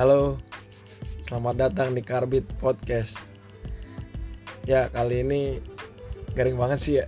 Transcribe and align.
Halo, 0.00 0.40
selamat 1.28 1.60
datang 1.60 1.92
di 1.92 2.00
Karbit 2.00 2.48
Podcast. 2.56 3.20
Ya 4.64 4.88
kali 4.88 5.20
ini 5.20 5.60
garing 6.32 6.56
banget 6.56 6.78
sih 6.80 6.94
ya, 6.96 7.06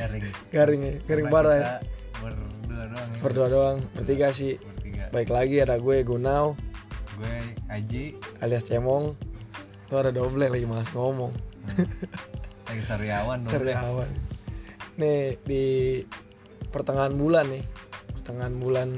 garing 0.00 0.24
garing 0.48 0.80
ya, 0.88 0.94
garing 1.04 1.28
parah 1.28 1.52
ya. 1.52 1.68
berdua 2.16 2.88
doang 2.88 3.08
ya 3.12 3.20
Berdua 3.20 3.46
doang, 3.52 3.76
bertiga 3.92 4.32
sih. 4.32 4.56
bertiga 4.56 5.12
Baik 5.12 5.28
lagi 5.36 5.60
ada 5.60 5.76
gue 5.76 6.00
Gunau 6.00 6.56
gue 7.20 7.36
Aji 7.68 8.16
alias 8.40 8.64
Cemong. 8.64 9.12
Tuh 9.92 10.00
ada 10.00 10.08
doble 10.08 10.48
lagi 10.48 10.64
malas 10.64 10.88
ngomong. 10.96 11.36
hmm. 11.76 11.88
lagi 12.72 12.82
Sariawan 12.88 13.44
dong 13.44 13.52
Sariawan. 13.52 14.08
Nih 14.96 15.36
di 15.44 15.64
pertengahan 16.72 17.12
bulan 17.12 17.52
nih, 17.52 17.60
pertengahan 18.16 18.56
bulan 18.56 18.88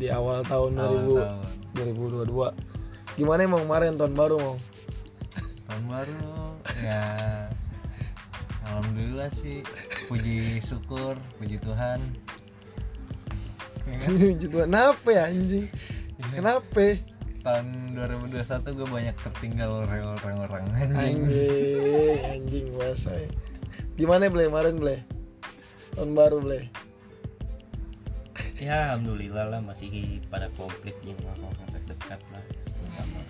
di 0.00 0.08
awal 0.08 0.40
tahun 0.48 0.80
Awal 0.80 1.28
2000 1.76 1.76
tahun. 1.76 2.24
2022. 3.12 3.20
Gimana 3.20 3.40
emang 3.44 3.62
kemarin 3.68 4.00
tahun 4.00 4.14
baru 4.16 4.36
mau? 4.40 4.56
tahun 5.70 5.84
baru 5.86 6.32
ya 6.80 7.04
alhamdulillah 8.64 9.30
sih. 9.36 9.60
Puji 10.08 10.58
syukur 10.64 11.20
puji 11.36 11.60
Tuhan. 11.60 12.00
Ya 13.84 13.96
kan? 14.00 14.12
gitu 14.40 14.56
kenapa 14.64 15.08
ya 15.12 15.28
anjing? 15.28 15.68
Iya. 16.16 16.32
kenapa? 16.32 16.86
Tahun 17.40 17.66
2021 17.96 18.76
gue 18.76 18.88
banyak 18.88 19.16
tertinggal 19.20 19.70
orang-orang 19.84 20.64
anjing. 20.80 20.96
Anjing 20.96 22.20
anjing 22.24 22.66
bahasa. 22.72 23.12
Gimana 24.00 24.32
ble? 24.32 24.48
Kemarin 24.48 24.80
ble? 24.80 24.96
Tahun 25.92 26.10
baru 26.16 26.40
ble 26.40 26.72
ya 28.60 28.92
alhamdulillah 28.92 29.56
lah 29.56 29.60
masih 29.64 30.20
pada 30.28 30.52
komplit 30.52 30.94
gitu 31.00 31.16
orang 31.24 31.48
dekat 31.88 32.20
lah. 32.30 32.44
Sama 32.68 33.24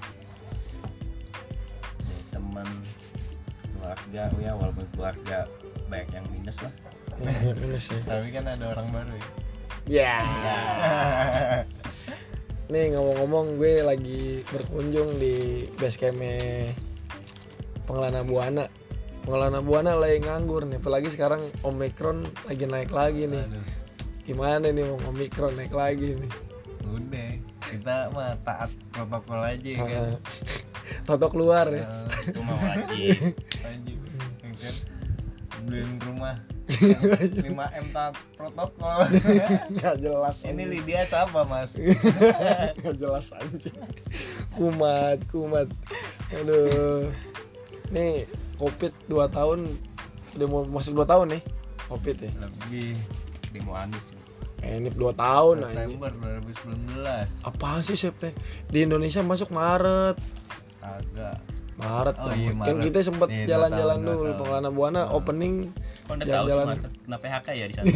dari 2.02 2.24
teman 2.34 2.68
keluarga. 3.72 4.22
Ya 4.42 4.52
walaupun 4.58 4.86
keluarga 4.92 5.46
banyak 5.86 6.10
yang 6.12 6.26
minus 6.34 6.58
lah. 6.60 6.74
Minus 7.22 7.88
ya. 7.88 8.02
Tapi 8.04 8.28
kan 8.34 8.44
ada 8.50 8.74
orang 8.74 8.90
baru 8.90 9.14
ya. 9.14 9.28
Ya. 9.88 10.20
Nih 12.70 12.94
ngomong-ngomong 12.94 13.58
gue 13.58 13.82
lagi 13.82 14.46
berkunjung 14.46 15.18
di 15.18 15.66
base 15.74 15.98
campnya 15.98 16.70
Pengelana 17.82 18.22
Buana. 18.22 18.70
Pengelana 19.26 19.58
Buana 19.58 19.98
lagi 19.98 20.22
nganggur 20.22 20.70
nih 20.70 20.78
apalagi 20.78 21.10
sekarang 21.10 21.42
Omicron 21.66 22.22
lagi 22.46 22.70
naik 22.70 22.94
lagi 22.94 23.26
nih. 23.26 23.42
Aduh, 23.42 23.66
gimana 24.30 24.70
nih 24.70 24.86
mau 24.86 25.10
Omicron 25.10 25.58
naik 25.58 25.74
lagi 25.74 26.14
nih? 26.14 26.30
Udah 26.86 27.30
kita 27.66 28.14
mah 28.14 28.38
taat 28.46 28.70
protokol 28.94 29.42
aja 29.42 29.70
ya 29.74 29.82
kan? 29.82 29.90
Ah, 29.90 30.18
Toto 31.02 31.26
keluar 31.34 31.66
ya. 31.66 31.82
Itu 32.30 32.38
mah 32.46 32.54
wajib. 32.62 33.18
Ya 33.58 34.52
kan? 34.54 34.74
Beliin 35.66 35.98
rumah. 36.06 36.38
5M 37.42 37.86
taat 37.90 38.14
protokol. 38.38 39.02
Nggak 39.74 39.96
jelas 39.98 40.38
ini. 40.46 40.62
Lydia 40.78 41.02
siapa 41.10 41.42
mas? 41.42 41.74
Nggak 41.74 42.94
jelas 43.02 43.34
anjing. 43.34 43.74
Kumat 44.54 45.18
kumat. 45.34 45.66
Aduh. 46.38 47.10
Nih 47.90 48.30
covid 48.62 48.94
2 49.10 49.26
tahun 49.34 49.66
udah 50.38 50.46
mau 50.46 50.62
masuk 50.70 51.02
2 51.02 51.10
tahun 51.10 51.26
nih. 51.34 51.42
Covid 51.90 52.16
ya. 52.22 52.30
Lebih 52.38 52.94
demo 53.50 53.74
Anies 53.74 54.09
ini 54.62 54.88
2 54.88 55.00
tahun 55.14 55.56
September 55.64 56.10
2019 56.12 57.48
apaan 57.48 57.80
sih 57.80 57.96
September 57.96 58.36
di 58.66 58.78
Indonesia 58.80 59.20
masuk 59.20 59.48
Maret. 59.50 60.16
Agak 60.80 61.36
Maret 61.74 62.16
Oh 62.18 62.28
iya, 62.30 62.50
kan 62.50 62.76
Maret. 62.76 62.84
kita 62.84 62.98
sempet 63.02 63.28
Iya, 63.30 63.44
jalan-jalan 63.48 63.98
dulu 64.02 64.30
pengelana 64.36 64.68
buana. 64.68 65.02
Oh. 65.06 65.16
opening 65.18 65.72
kok 66.04 66.12
udah 66.12 66.20
tahu 66.20 66.28
Jalan-jalan. 66.28 66.66
semua 66.66 66.90
kena 67.00 67.16
PHK 67.18 67.48
ya 67.50 67.64
di 67.64 67.74
sana? 67.74 67.86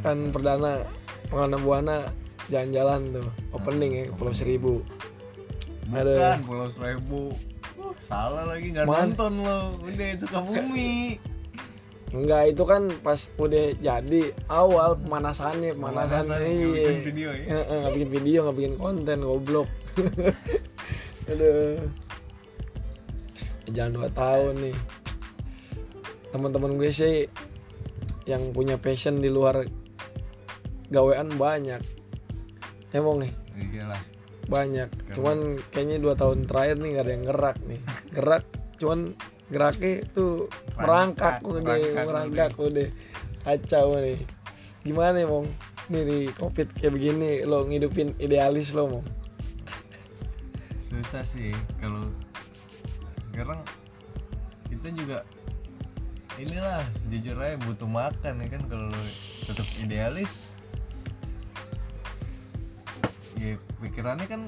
Kan 0.00 0.30
perdana 0.30 0.72
pengelana 1.26 1.58
buana 1.58 1.96
jalan-jalan 2.46 3.00
tuh. 3.10 3.28
Opening 3.52 3.90
ya 3.94 4.02
ke 4.06 4.14
Pulau 4.14 4.32
Seribu. 4.32 4.72
Bukan 5.84 6.00
Ada. 6.00 6.40
Pulau 6.40 6.68
Seribu. 6.68 7.32
Salah 7.96 8.44
lagi 8.46 8.72
nggak 8.72 8.84
Man. 8.84 9.12
nonton 9.12 9.32
lo. 9.40 9.58
Udah 9.78 10.08
suka 10.16 10.38
bumi 10.40 11.18
Enggak, 12.14 12.54
itu 12.54 12.62
kan 12.62 12.86
pas 13.02 13.18
udah 13.42 13.74
jadi 13.82 14.22
awal 14.46 14.94
pemanasannya, 15.02 15.74
pemanasan 15.74 16.30
Pemanasan, 16.30 16.46
iya. 16.46 16.86
bikin 16.86 17.02
video 17.10 17.28
ya? 17.34 17.42
Eh, 17.42 17.64
eh, 17.66 17.76
nggak 17.82 17.94
bikin 17.98 18.10
video, 18.14 18.38
nggak 18.46 18.56
bikin 18.62 18.74
konten, 18.78 19.18
goblok. 19.26 19.68
Aduh. 21.34 21.82
Ya, 23.66 23.70
Jangan 23.74 23.92
dua 23.98 24.08
tahun 24.14 24.54
nih. 24.62 24.76
Teman-teman 26.30 26.78
gue 26.78 26.90
sih 26.94 27.26
yang 28.30 28.54
punya 28.54 28.78
passion 28.78 29.18
di 29.18 29.26
luar 29.26 29.66
gawean 30.94 31.34
banyak. 31.34 31.82
Emang 32.94 33.26
nih 33.26 33.32
iyalah 33.58 34.02
banyak. 34.46 34.88
Cuman 35.16 35.58
kayaknya 35.74 35.98
dua 35.98 36.14
tahun 36.14 36.46
terakhir 36.46 36.76
nih 36.78 36.90
gak 36.94 37.04
ada 37.04 37.12
yang 37.12 37.24
gerak 37.26 37.56
nih. 37.66 37.80
Gerak, 38.16 38.44
cuman 38.78 38.98
geraknya 39.54 40.02
tuh 40.10 40.50
merangkak 40.74 41.38
udah, 41.46 41.62
merangkak 41.62 42.04
merangkak 42.10 42.52
udah. 42.58 42.88
Kacau 43.46 43.94
nih. 44.02 44.18
Gimana 44.82 45.22
ya, 45.22 45.26
Mong? 45.30 45.46
Nih 45.94 46.02
di 46.02 46.18
covid 46.34 46.74
kayak 46.74 46.92
begini 46.98 47.46
lo 47.46 47.62
ngidupin 47.62 48.18
idealis 48.18 48.74
lo, 48.74 48.90
Mong. 48.90 49.06
susah 50.94 51.26
sih 51.26 51.50
kalau 51.82 52.06
sekarang 53.34 53.58
kita 54.70 54.94
juga 54.94 55.18
inilah 56.38 56.86
jujur 57.10 57.34
aja 57.34 57.58
butuh 57.66 57.90
makan 57.90 58.38
ya 58.38 58.46
kan 58.46 58.62
kalau 58.70 58.86
lo 58.94 59.02
tetap 59.42 59.66
idealis 59.82 60.54
ya 63.34 63.58
pikirannya 63.82 64.26
kan 64.30 64.42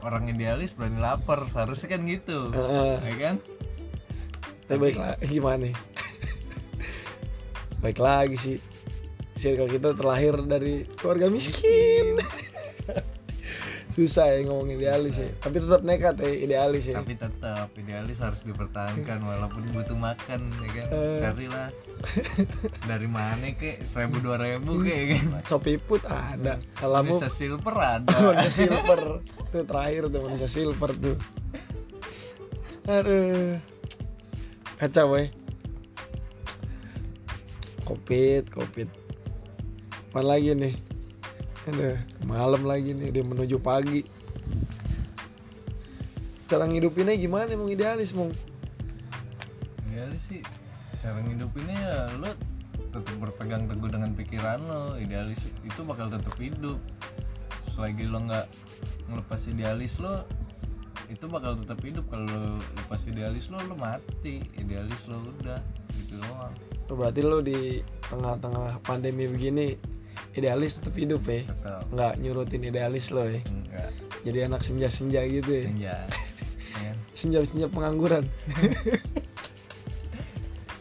orang 0.00 0.32
idealis 0.32 0.72
berani 0.72 0.96
lapar 0.96 1.44
seharusnya 1.44 1.92
kan 1.92 2.08
gitu 2.08 2.48
Heeh. 2.56 2.96
ya 3.12 3.14
kan 3.20 3.34
Tapi 4.72 4.80
baik 4.82 4.96
lagi 4.96 5.24
gimana 5.34 5.58
nih? 5.62 5.74
baik 7.78 7.98
lagi 7.98 8.36
sih. 8.36 8.56
Circle 9.34 9.68
kita 9.68 9.92
terlahir 9.92 10.38
dari 10.40 10.86
keluarga 10.94 11.26
miskin. 11.26 12.16
Susah 13.92 14.24
ya 14.24 14.48
ngomong 14.48 14.72
idealis 14.72 15.12
ya. 15.14 15.28
Tapi 15.36 15.60
tetap 15.60 15.82
nekat 15.82 16.16
ya 16.16 16.30
idealis 16.32 16.84
ya. 16.86 16.96
tapi 16.96 17.12
tetap 17.12 17.68
idealis 17.76 18.18
harus 18.18 18.40
dipertahankan 18.40 19.20
walaupun 19.20 19.68
butuh 19.68 19.92
makan 19.92 20.40
ya 20.62 20.68
kan 20.72 20.86
Eh. 20.88 21.20
carilah 21.20 21.68
dari 22.88 23.04
mana 23.04 23.52
kek 23.52 23.84
seribu 23.84 24.16
dua 24.22 24.40
ribu 24.40 24.80
kek 24.80 24.96
ya 24.96 25.06
kan 25.12 25.24
Shopee 25.44 25.76
put 25.76 26.00
ada. 26.06 26.56
Kalau 26.72 27.04
bisa 27.04 27.28
silver 27.28 27.74
ada 27.76 28.08
manusia 28.16 28.64
silver 28.64 29.20
tuh 29.50 29.62
terakhir 29.62 30.02
tuh 30.08 30.20
manusia 30.22 30.48
silver 30.48 30.90
tuh 30.94 31.16
aduh 32.82 33.60
kacau 34.82 35.14
boy 35.14 35.30
covid 37.86 38.50
covid. 38.50 38.90
Apa 40.10 40.26
lagi 40.26 40.58
nih? 40.58 40.74
Aduh 41.70 41.94
malam 42.26 42.66
lagi 42.66 42.90
nih 42.90 43.14
udah 43.14 43.24
menuju 43.30 43.62
pagi. 43.62 44.02
Cara 46.50 46.66
ngidupinnya 46.66 47.14
gimana 47.14 47.54
emang 47.54 47.70
idealis 47.70 48.10
mong 48.10 48.34
idealis 49.86 50.34
sih 50.34 50.42
cara 50.98 51.22
ngidupinnya 51.30 51.78
ya 51.78 51.98
lo 52.18 52.34
tetap 52.90 53.14
berpegang 53.22 53.70
teguh 53.70 53.86
dengan 53.86 54.18
pikiran 54.18 54.66
lo. 54.66 54.98
Idealis 54.98 55.46
itu 55.62 55.80
bakal 55.86 56.10
tetap 56.10 56.34
hidup. 56.42 56.82
Selagi 57.70 58.10
lo 58.10 58.18
nggak 58.18 58.50
ngelepas 59.06 59.46
idealis 59.46 60.02
lo 60.02 60.26
itu 61.12 61.24
bakal 61.28 61.52
tetap 61.60 61.78
hidup. 61.84 62.08
Kalau 62.08 62.24
lo 62.24 62.56
lepas 62.80 63.04
idealis 63.04 63.52
lo 63.52 63.60
lo 63.60 63.76
mati. 63.76 64.40
Idealis 64.56 65.04
lo 65.06 65.20
udah 65.44 65.60
gitu 66.00 66.16
doang. 66.18 66.54
Oh, 66.88 66.96
berarti 66.96 67.20
lo 67.20 67.44
di 67.44 67.84
tengah-tengah 68.08 68.80
pandemi 68.80 69.28
begini 69.28 69.76
idealis 70.36 70.76
tetap 70.76 70.92
hidup 70.96 71.24
ya 71.24 71.44
tetap 71.44 71.84
nggak 71.92 72.20
nyurutin 72.20 72.68
idealis 72.68 73.08
lo 73.12 73.24
ya 73.24 73.40
enggak 73.48 73.90
jadi 74.24 74.38
anak 74.48 74.60
senja-senja 74.60 75.24
gitu 75.24 75.50
ya 75.56 75.64
senja. 75.68 75.96
Senja-senja 77.12 77.68
pengangguran. 77.68 78.24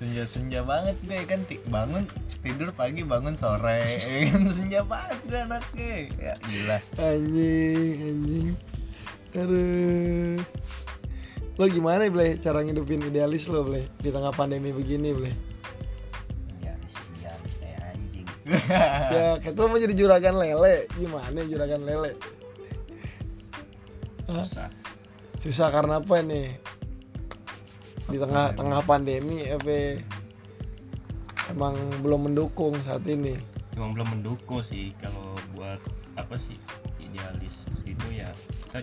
Senja 0.02 0.26
senja 0.26 0.66
banget 0.66 0.98
gue 1.06 1.22
kan 1.30 1.46
bangun 1.70 2.10
tidur 2.42 2.74
pagi 2.74 3.06
bangun 3.06 3.38
sore. 3.38 4.02
Senja 4.58 4.82
banget 4.82 5.20
gue 5.30 5.38
anaknya. 5.46 6.10
Ya 6.18 6.34
gila. 6.42 6.78
Anjing 6.98 7.98
anjing 8.02 8.50
aduh. 9.36 10.42
Lo 11.60 11.70
gimana 11.70 12.08
ble 12.08 12.42
cara 12.42 12.66
ngidupin 12.66 13.06
idealis 13.06 13.46
lo 13.52 13.62
ble? 13.62 13.86
Di 14.02 14.10
tengah 14.10 14.34
pandemi 14.34 14.74
begini 14.74 15.14
ble. 15.14 15.32
Idealis 16.58 16.96
idealis 17.14 17.54
kayak 17.60 17.82
anjing. 17.94 18.28
Ya 19.14 19.28
kayak 19.38 19.60
lu 19.60 19.68
mau 19.70 19.78
jadi 19.78 19.94
juragan 19.94 20.36
lele. 20.42 20.90
Gimana 20.98 21.40
juragan 21.46 21.84
lele? 21.86 22.12
Susah. 24.26 24.70
Susah 25.38 25.68
karena 25.70 26.00
apa 26.00 26.24
nih? 26.24 26.56
Di 28.10 28.18
tengah 28.18 28.56
tengah 28.56 28.82
pandemi 28.82 29.46
apa 29.48 30.02
emang 31.52 31.76
belum 32.02 32.32
mendukung 32.32 32.74
saat 32.82 33.04
ini. 33.06 33.36
Cuma 33.76 33.92
belum 33.92 34.20
mendukung 34.20 34.64
sih 34.64 34.96
kalau 35.04 35.36
buat 35.54 35.80
apa 36.16 36.36
sih 36.40 36.56
idealis 36.98 37.68
itu 37.84 38.08
ya. 38.16 38.32
Kita, 38.66 38.82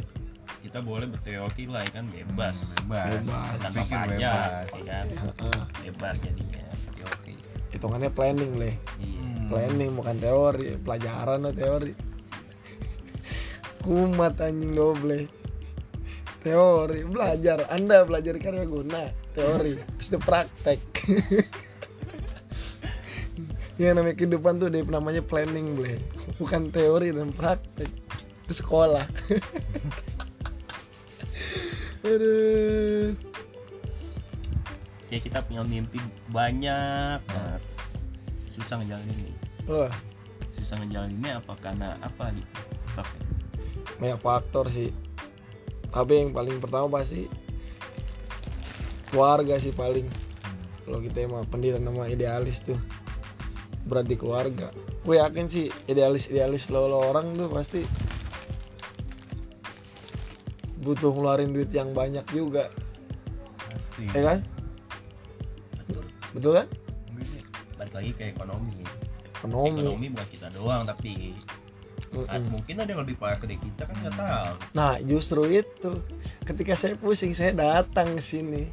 kita 0.62 0.78
boleh 0.82 1.06
berteori 1.08 1.64
lah 1.70 1.82
ya 1.86 1.90
kan? 2.00 2.04
Bebas. 2.10 2.56
Bebas, 2.84 3.22
Bebas. 3.22 3.56
tanpa 3.62 3.82
pajak 3.86 4.08
bebas. 4.10 4.68
ya 4.74 4.82
kan? 4.86 5.06
Heeh. 5.08 5.60
bebas 5.86 6.16
jadinya 6.20 6.64
teori 6.94 7.34
hitungannya 7.72 8.10
planning 8.12 8.52
leh. 8.58 8.74
Iya. 8.98 9.20
Hmm. 9.22 9.46
planning 9.48 9.90
bukan 9.96 10.16
teori 10.20 10.76
pelajaran 10.82 11.38
lo 11.46 11.52
teori. 11.52 11.92
Kumat 13.80 14.36
anjing 14.42 14.74
doble 14.76 15.30
teori 16.44 17.00
belajar. 17.08 17.64
Anda 17.72 18.04
belajar 18.04 18.36
karya 18.36 18.66
guna 18.68 19.08
teori 19.32 19.78
itu 19.78 20.18
praktek. 20.20 20.80
Yang 23.78 23.94
namanya 23.94 24.16
kehidupan 24.18 24.58
tuh 24.58 24.74
dia 24.74 24.82
namanya 24.82 25.22
planning 25.22 25.78
ble 25.78 26.02
bukan 26.36 26.68
teori 26.74 27.14
dan 27.14 27.30
praktek. 27.30 27.88
Itu 28.48 28.64
sekolah 28.64 29.06
aduh 32.04 33.14
ya 35.08 35.18
kita 35.24 35.40
punya 35.44 35.64
mimpi 35.64 35.98
banyak 36.28 37.20
banget. 37.24 37.62
Susah 38.52 38.80
ngejalaninnya 38.80 39.32
wah. 39.64 39.92
Susah 40.56 40.76
ngejalaninnya 40.80 41.40
apa 41.40 41.52
karena 41.60 41.96
apa 42.04 42.34
gitu 42.36 42.60
Faktor. 42.92 43.24
banyak 43.98 44.20
faktor 44.20 44.66
sih. 44.68 44.90
Tapi 45.88 46.12
yang 46.20 46.30
paling 46.36 46.60
pertama 46.60 47.00
pasti 47.00 47.30
keluarga 49.08 49.56
sih 49.56 49.72
paling. 49.72 50.04
Kalau 50.84 50.98
kita 51.04 51.24
emang 51.24 51.44
pendidikan 51.48 51.84
sama 51.84 52.08
idealis 52.08 52.64
tuh 52.64 52.80
berat 53.88 54.08
di 54.08 54.16
keluarga. 54.20 54.68
Gue 55.04 55.16
yakin 55.16 55.48
sih 55.48 55.72
idealis 55.88 56.28
idealis 56.28 56.68
lo, 56.68 56.84
lo 56.84 57.00
orang 57.00 57.32
tuh 57.32 57.48
pasti 57.48 57.80
butuh 60.88 61.12
ngeluarin 61.12 61.52
duit 61.52 61.68
yang 61.68 61.92
banyak 61.92 62.24
juga. 62.32 62.72
Pasti. 63.68 64.08
Ya 64.16 64.22
kan? 64.24 64.38
Betul. 65.84 66.04
Betul 66.32 66.52
kan? 66.56 66.66
Enggak 67.12 67.26
sih. 67.28 67.42
balik 67.76 67.92
lagi 67.92 68.10
ke 68.16 68.24
ekonomi. 68.32 68.80
Ekonomi. 69.36 69.84
Ekonomi 69.84 70.06
bukan 70.16 70.28
kita 70.32 70.48
doang 70.56 70.88
tapi 70.88 71.36
ah, 72.24 72.40
Mm-mm. 72.40 72.56
mungkin 72.56 72.74
ada 72.80 72.88
yang 72.88 73.04
lebih 73.04 73.20
parah 73.20 73.36
dari 73.36 73.60
kita 73.60 73.84
kan 73.84 73.96
nggak 74.00 74.16
tahu. 74.16 74.54
Nah 74.72 74.96
justru 75.04 75.42
itu. 75.60 75.92
Ketika 76.48 76.72
saya 76.72 76.96
pusing 76.96 77.36
saya 77.36 77.52
datang 77.52 78.16
ke 78.16 78.22
sini 78.24 78.72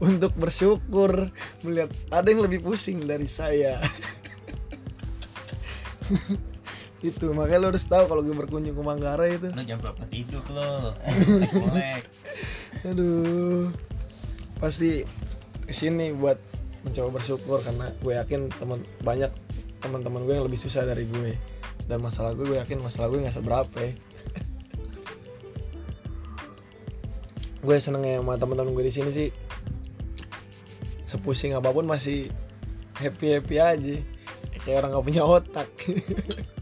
untuk 0.00 0.32
bersyukur 0.40 1.28
melihat 1.60 1.92
ada 2.08 2.24
yang 2.32 2.40
lebih 2.40 2.64
pusing 2.64 3.04
dari 3.04 3.28
saya. 3.28 3.76
itu 7.00 7.32
makanya 7.32 7.60
lo 7.64 7.66
harus 7.72 7.88
tahu 7.88 8.04
kalau 8.12 8.20
gue 8.20 8.36
berkunjung 8.36 8.76
ke 8.76 8.82
Manggarai 8.84 9.40
itu. 9.40 9.48
lo 9.48 9.62
jam 9.64 9.80
berapa 9.80 10.04
tidur 10.12 10.44
lo? 10.52 10.92
Aduh. 12.92 13.72
Pasti 14.60 15.08
ke 15.64 15.72
sini 15.72 16.12
buat 16.12 16.36
mencoba 16.84 17.20
bersyukur 17.20 17.64
karena 17.64 17.88
gue 18.04 18.12
yakin 18.12 18.52
teman 18.52 18.84
banyak 19.00 19.32
teman-teman 19.80 20.28
gue 20.28 20.34
yang 20.36 20.44
lebih 20.44 20.60
susah 20.60 20.84
dari 20.84 21.08
gue. 21.08 21.40
Dan 21.88 22.04
masalah 22.04 22.36
gue 22.36 22.44
gue 22.44 22.60
yakin 22.60 22.84
masalah 22.84 23.08
gue 23.08 23.24
nggak 23.24 23.36
seberapa 23.40 23.76
ya. 23.80 23.92
gue 27.64 27.76
seneng 27.80 28.04
sama 28.04 28.36
teman-teman 28.36 28.76
gue 28.76 28.84
di 28.84 28.92
sini 28.92 29.08
sih. 29.08 29.32
Sepusing 31.08 31.56
apa 31.56 31.72
pun 31.72 31.88
masih 31.88 32.28
happy 33.00 33.40
happy 33.40 33.56
aja. 33.56 33.96
Kayak 34.60 34.84
orang 34.84 34.90
nggak 34.92 35.06
punya 35.08 35.24
otak 35.24 35.68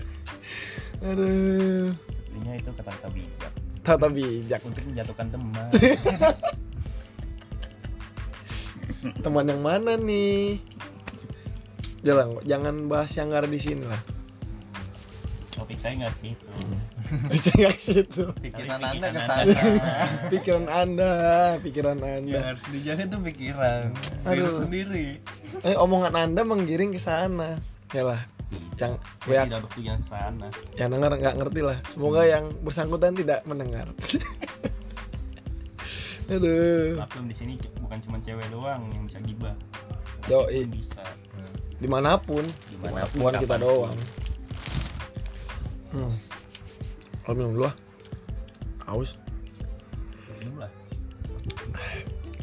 aduh. 1.02 1.94
Sebenarnya 2.26 2.54
itu 2.58 2.70
kata-kata 2.74 3.08
bijak. 3.14 3.52
Tata 3.82 4.08
bijak. 4.10 4.60
Untuk 4.66 4.82
menjatuhkan 4.84 5.26
teman. 5.30 5.70
Teman 9.22 9.46
yang 9.46 9.62
mana 9.62 9.94
nih? 9.94 10.58
Jangan 12.02 12.42
jangan 12.46 12.74
bahas 12.90 13.10
yang 13.14 13.30
nggak 13.30 13.42
ada 13.46 13.50
di 13.50 13.60
sini 13.60 13.84
lah. 13.86 14.02
Topik 15.54 15.78
saya 15.82 15.94
nggak 15.98 16.14
sih 16.18 16.30
itu 16.34 16.46
bisa 17.32 17.50
nggak 17.56 17.78
situ. 17.78 18.24
Pikiran 18.38 18.80
anda 18.84 19.06
ke 19.10 19.18
pikiran 19.18 19.26
sana 19.26 19.42
pikiran 20.32 20.66
anda 20.68 21.12
pikiran 21.58 21.96
yang 21.98 22.14
anda 22.22 22.40
harus 22.54 22.64
dijaga 22.70 23.04
tuh 23.10 23.20
pikiran. 23.26 23.82
Diri 24.26 24.42
Aduh. 24.44 24.58
sendiri. 24.62 25.06
Eh 25.66 25.76
omongan 25.78 26.14
anda 26.14 26.42
menggiring 26.46 26.94
ke 26.94 27.00
sana. 27.02 27.58
Ya 27.90 28.04
lah 28.04 28.22
yang 28.80 28.96
saya 29.20 29.44
tidak 29.44 29.60
bertujuan 29.68 30.00
ke 30.00 30.08
sana. 30.08 30.48
yang 30.80 30.88
denger 30.94 31.12
nggak 31.20 31.36
ngerti 31.36 31.60
lah. 31.60 31.76
Semoga 31.90 32.22
yang 32.24 32.48
bersangkutan 32.64 33.12
tidak 33.12 33.44
mendengar. 33.44 33.86
Aduh. 36.32 36.96
Maklum 37.00 37.24
di 37.28 37.36
sini 37.36 37.54
bukan 37.80 37.98
cuma 38.04 38.16
cewek 38.20 38.44
doang 38.52 38.84
yang 38.92 39.04
bisa 39.08 39.18
gibah. 39.24 39.56
Itu 40.24 40.44
bisa. 40.68 41.02
Di 41.80 41.88
mana 41.88 42.20
pun. 42.20 42.44
Di 42.68 42.76
mana 42.80 43.08
pun, 43.08 43.16
bukan 43.20 43.34
kita 43.40 43.56
doang. 43.60 43.96
Hmm. 45.88 46.12
kalau 47.24 47.32
minum 47.32 47.52
dulu 47.56 47.64
ah. 47.68 47.74
Haus. 48.88 49.16
Lah. 50.56 50.68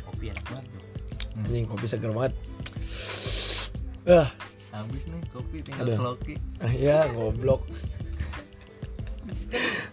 Kopi 0.02 0.34
enak 0.34 0.46
banget 0.50 0.66
tuh 0.74 0.86
anjing 1.36 1.68
kopi 1.68 1.86
segar 1.86 2.12
banget. 2.16 2.34
Ah 4.08 4.30
habis 4.76 5.04
nih 5.06 5.22
kopi 5.30 5.58
tinggal 5.62 5.86
Aduh. 5.86 5.96
sloki 5.96 6.36
ah, 6.60 6.74
ya 6.88 7.08
goblok 7.10 7.64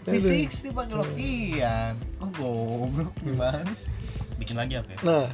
fisik 0.03 0.51
dipanggil 0.61 0.99
lokian 0.99 1.95
oh 2.19 2.31
goblok 2.33 3.13
gimana 3.21 3.71
sih 3.73 3.91
bikin 4.37 4.57
lagi 4.57 4.75
apa 4.77 4.91
ya 4.91 4.99
Nah, 5.03 5.27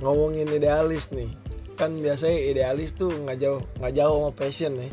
ngomongin 0.00 0.48
idealis 0.50 1.08
nih. 1.10 1.28
Kan 1.74 1.96
biasanya 1.98 2.36
idealis 2.42 2.92
tuh 2.92 3.08
nggak 3.10 3.36
jauh 3.38 3.60
nggak 3.78 3.94
jauh 3.94 4.16
sama 4.18 4.30
passion 4.34 4.72
nih. 4.74 4.92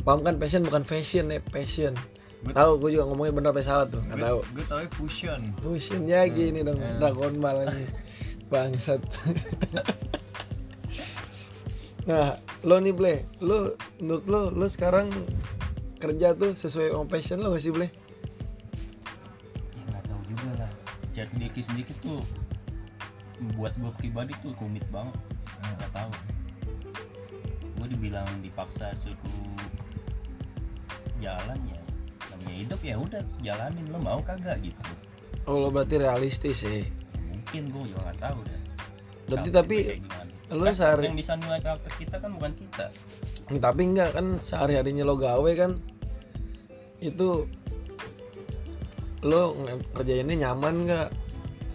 Paham 0.00 0.20
kan 0.20 0.36
passion 0.36 0.60
bukan 0.62 0.80
fashion 0.82 1.28
ya, 1.28 1.40
passion. 1.42 1.96
Gua- 2.42 2.52
Tahu 2.52 2.72
gue 2.78 2.90
juga 2.92 3.04
ngomongnya 3.06 3.32
bener 3.34 3.50
apa 3.50 3.60
salah 3.62 3.84
tuh, 3.86 4.00
nggak 4.02 4.16
tahu. 4.18 4.38
gue 4.50 4.64
tau 4.66 4.80
fusion 4.94 5.40
Fusionnya 5.60 6.24
gini 6.26 6.60
dong, 6.60 6.76
Hmm. 6.76 6.96
Dragon 6.98 7.34
Ball 7.36 7.58
ini. 7.66 7.84
Bangsat. 8.50 9.00
nah, 12.08 12.40
lo 12.64 12.76
nih 12.80 12.94
Ble, 12.94 13.28
lo 13.40 13.76
menurut 14.00 14.24
lo 14.28 14.40
lo 14.52 14.66
sekarang 14.68 15.12
kerja 16.00 16.32
tuh 16.32 16.56
sesuai 16.56 16.96
sama 16.96 17.06
passion 17.08 17.44
lo 17.44 17.52
gak 17.52 17.62
sih 17.64 17.72
Ble? 17.72 17.88
ya 19.76 19.82
nggak 19.92 20.04
tahu 20.08 20.20
juga 20.32 20.50
lah. 20.64 20.70
Jadi 21.12 21.34
dikit 21.36 21.64
sedikit 21.68 21.96
tuh 22.00 22.20
buat 23.56 23.76
gue 23.76 23.92
pribadi 24.00 24.32
tuh 24.40 24.56
rumit 24.56 24.84
banget. 24.88 25.16
Nggak 25.60 25.92
tahu. 25.92 26.12
Gue 27.80 27.86
dibilang 27.88 28.28
dipaksa 28.40 28.92
suruh 28.96 29.16
jalan 31.20 31.60
ya 31.68 31.80
namanya 32.32 32.56
hidup 32.56 32.80
ya 32.80 32.96
udah 32.96 33.22
jalanin. 33.44 33.84
Lo 33.92 34.00
mau 34.00 34.24
kagak 34.24 34.60
gitu? 34.64 34.80
Oh 35.44 35.60
lo 35.60 35.68
berarti 35.68 36.00
realistis 36.00 36.64
sih. 36.64 36.84
mungkin 37.28 37.72
gue 37.74 37.82
juga 37.90 38.00
nggak 38.08 38.20
tahu 38.22 38.38
deh. 38.46 38.60
Berarti 39.26 39.50
tapi 39.50 39.78
Kan 40.50 40.74
sehari 40.74 41.06
yang 41.06 41.14
bisa 41.14 41.38
nilai 41.38 41.62
karakter 41.62 41.92
kita 41.94 42.18
kan 42.18 42.34
bukan 42.34 42.52
kita. 42.58 42.90
Tapi 43.54 43.82
enggak 43.86 44.18
kan 44.18 44.42
sehari 44.42 44.74
harinya 44.74 45.06
lo 45.06 45.14
gawe 45.14 45.50
kan. 45.54 45.78
Itu 46.98 47.46
lo 49.22 49.54
kerjainnya 49.94 50.50
nyaman 50.50 50.90
nggak 50.90 51.08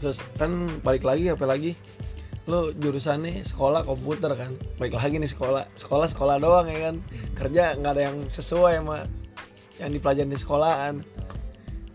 terus 0.03 0.19
kan 0.35 0.67
balik 0.83 1.07
lagi 1.07 1.31
apa 1.31 1.47
lagi? 1.47 1.71
Lo 2.51 2.75
jurusannya 2.75 3.47
sekolah 3.47 3.87
komputer 3.87 4.35
kan. 4.35 4.59
Balik 4.75 4.99
lagi 4.99 5.23
nih 5.23 5.31
sekolah. 5.31 5.63
Sekolah 5.79 6.11
sekolah 6.11 6.35
doang 6.43 6.67
ya 6.67 6.91
kan. 6.91 6.95
Kerja 7.31 7.79
nggak 7.79 7.91
ada 7.95 8.03
yang 8.11 8.27
sesuai 8.27 8.83
sama 8.83 9.07
yang 9.79 9.91
dipelajarin 9.95 10.35
di 10.35 10.39
sekolahan. 10.39 10.95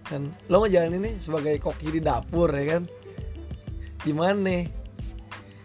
Kan 0.08 0.32
lo 0.48 0.64
ngejalanin 0.64 0.96
ini 0.96 1.12
sebagai 1.20 1.60
koki 1.60 1.92
di 1.92 2.00
dapur 2.00 2.48
ya 2.56 2.80
kan. 2.80 2.88
Gimana 4.00 4.79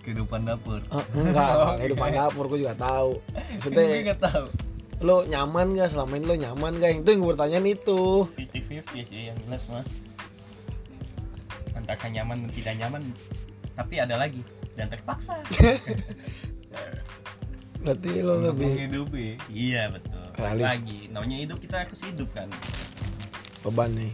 kehidupan 0.06 0.46
dapur. 0.46 0.86
Oh, 0.94 1.02
enggak, 1.18 1.50
Oh, 1.58 1.74
kehidupan 1.82 2.10
dapur 2.14 2.46
gue 2.46 2.62
juga 2.62 2.78
tahu. 2.78 3.18
gue 3.26 3.58
Maksudnya 3.58 4.06
nggak 4.14 4.22
tahu. 4.22 4.46
lo 5.04 5.28
nyaman 5.28 5.76
gak 5.76 5.92
selama 5.92 6.16
ini 6.16 6.24
lo 6.24 6.36
nyaman 6.40 6.80
gak 6.80 7.04
itu 7.04 7.10
yang 7.12 7.20
gue 7.20 7.32
pertanyaan 7.36 7.68
itu. 7.68 8.00
50-50 8.40 9.12
sih 9.12 9.22
yang 9.28 9.36
jelas 9.44 9.68
mah. 9.68 9.84
Antara 11.76 12.08
nyaman 12.08 12.48
dan 12.48 12.52
tidak 12.56 12.74
nyaman 12.80 13.02
tapi 13.76 14.00
ada 14.00 14.16
lagi. 14.16 14.40
Dan 14.78 14.88
terpaksa. 14.88 15.44
Berarti 17.84 18.10
lo 18.24 18.40
untuk 18.40 18.56
lebih 18.56 18.72
menghidupi. 18.72 19.28
Iya 19.52 19.92
betul. 19.92 20.24
Realis. 20.36 20.64
lagi 20.68 21.00
namanya 21.12 21.38
hidup 21.48 21.58
kita 21.60 21.76
harus 21.84 22.00
hidup 22.04 22.28
kan. 22.36 22.48
Beban 23.64 23.92
nih. 23.96 24.12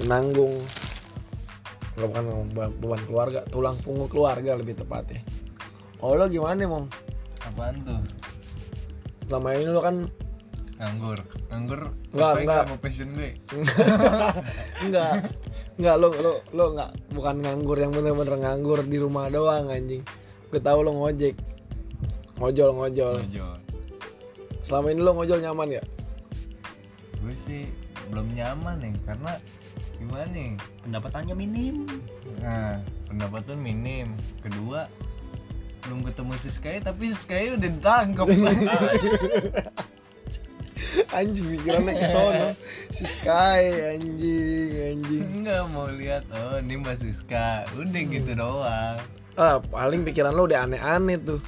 Menanggung 0.00 0.64
nggak 1.92 2.08
bukan 2.08 2.24
beban, 2.56 3.00
keluarga 3.04 3.40
tulang 3.52 3.76
punggung 3.84 4.08
keluarga 4.08 4.56
lebih 4.56 4.78
tepatnya. 4.78 5.20
Oh 6.00 6.16
lo 6.16 6.26
gimana 6.26 6.64
mong 6.64 6.88
apaan 7.44 7.76
tuh? 7.84 8.00
Selama 9.28 9.48
ini 9.54 9.70
lo 9.70 9.80
kan 9.84 9.96
nganggur. 10.80 11.18
Nganggur 11.52 11.80
enggak. 12.10 12.32
nggak. 12.42 12.62
sama 12.66 12.76
passion 12.80 13.08
gue. 13.14 13.30
Enggak 14.84 15.12
enggak 15.78 15.96
lo 16.00 16.08
lo 16.10 16.32
lo 16.56 16.64
enggak 16.74 16.90
bukan 17.12 17.36
nganggur 17.44 17.76
yang 17.78 17.92
bener-bener 17.92 18.36
nganggur 18.40 18.80
di 18.82 18.96
rumah 18.98 19.28
doang 19.28 19.68
anjing. 19.68 20.02
Gue 20.48 20.60
tahu 20.60 20.82
lo 20.82 20.96
ngojek. 20.96 21.36
Ngojol 22.40 22.70
ngojol. 22.74 23.16
Ojol. 23.28 23.62
selama 24.62 24.88
ini 24.94 25.00
lo 25.04 25.12
ngojol 25.18 25.38
nyaman 25.42 25.68
ya 25.68 25.82
gue 27.22 27.34
sih 27.38 27.70
belum 28.10 28.34
nyaman 28.34 28.82
nih 28.82 28.94
karena 29.06 29.32
gimana 30.02 30.26
nih? 30.34 30.50
Pendapatannya 30.82 31.34
minim. 31.38 31.86
Nah 32.42 32.82
pendapatan 33.06 33.58
minim. 33.62 34.18
Kedua 34.42 34.90
belum 35.86 36.06
ketemu 36.06 36.32
si 36.38 36.50
Sky 36.50 36.78
tapi 36.82 37.10
si 37.14 37.18
Sky 37.26 37.54
udah 37.54 37.70
ditangkap 37.70 38.26
anjing 41.16 41.46
pikirannya 41.56 41.92
ke 41.98 42.06
sono. 42.10 42.48
Si 42.92 43.04
Sky 43.06 43.62
anjing 43.96 44.72
anjing. 44.76 45.26
Enggak 45.40 45.62
mau 45.70 45.88
lihat. 45.88 46.26
Oh 46.32 46.58
ini 46.58 46.76
Mas 46.80 46.98
Siska 47.00 47.66
udah 47.76 48.02
gitu 48.08 48.32
doang. 48.34 48.98
Ah 49.38 49.56
paling 49.60 50.04
pikiran 50.04 50.34
lo 50.36 50.44
udah 50.44 50.68
aneh-aneh 50.68 51.16
tuh. 51.20 51.40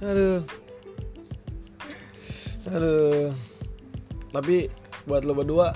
Aduh. 0.00 0.40
Aduh. 2.72 3.32
Tapi 4.32 4.68
buat 5.08 5.24
lo 5.24 5.32
berdua 5.32 5.72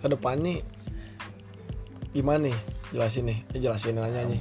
ke 0.00 0.06
depan 0.08 0.40
nih 0.40 0.58
gimana 2.10 2.48
nih? 2.48 2.56
Jelasin 2.90 3.24
nih. 3.24 3.38
Eh, 3.54 3.60
jelasin 3.60 3.96
aja 3.96 4.24
nih. 4.24 4.38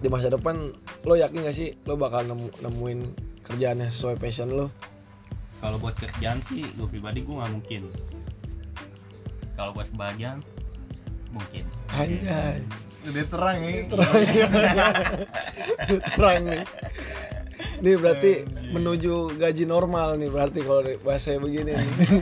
Di 0.00 0.08
masa 0.08 0.28
depan 0.28 0.72
lo 1.02 1.14
yakin 1.14 1.44
gak 1.44 1.52
sih 1.52 1.76
lo 1.84 1.94
bakal 1.94 2.24
nemu- 2.24 2.56
nemuin 2.58 3.00
kerjaan 3.42 3.80
yang 3.80 3.92
sesuai 3.92 4.16
passion 4.16 4.48
lo? 4.48 4.72
Kalau 5.60 5.76
buat 5.76 5.92
kerjaan 5.92 6.40
sih 6.42 6.64
gue 6.72 6.88
pribadi 6.88 7.20
gue 7.20 7.36
nggak 7.36 7.52
mungkin. 7.52 7.82
Kalau 9.52 9.76
buat 9.76 9.86
kebahagiaan 9.92 10.40
mungkin. 11.30 11.64
Anjay. 11.92 12.64
Udah 13.02 13.24
terang 13.28 13.56
ya 13.60 13.70
terang. 13.86 14.12
Terang 16.16 16.40
nih. 16.46 16.64
Ini 17.80 17.92
berarti 17.96 18.32
menuju 18.72 19.36
gaji 19.36 19.64
normal 19.64 20.16
nih 20.16 20.28
berarti 20.28 20.60
kalau 20.64 20.84
bahasa 21.00 21.36
begini 21.36 21.76
nih 21.76 21.88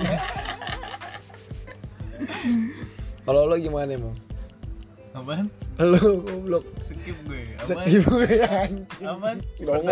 kalau 3.29 3.45
lo 3.45 3.61
gimana 3.61 3.93
emang 3.93 4.17
apaan? 5.13 5.47
Lo 5.77 6.01
goblok. 6.25 6.65
Skip 6.89 7.19
gue 7.29 7.53
apaan? 7.61 7.85
Skip 7.85 8.07
ya 8.25 8.49
anjing. 8.65 8.87
Dongol. 9.05 9.37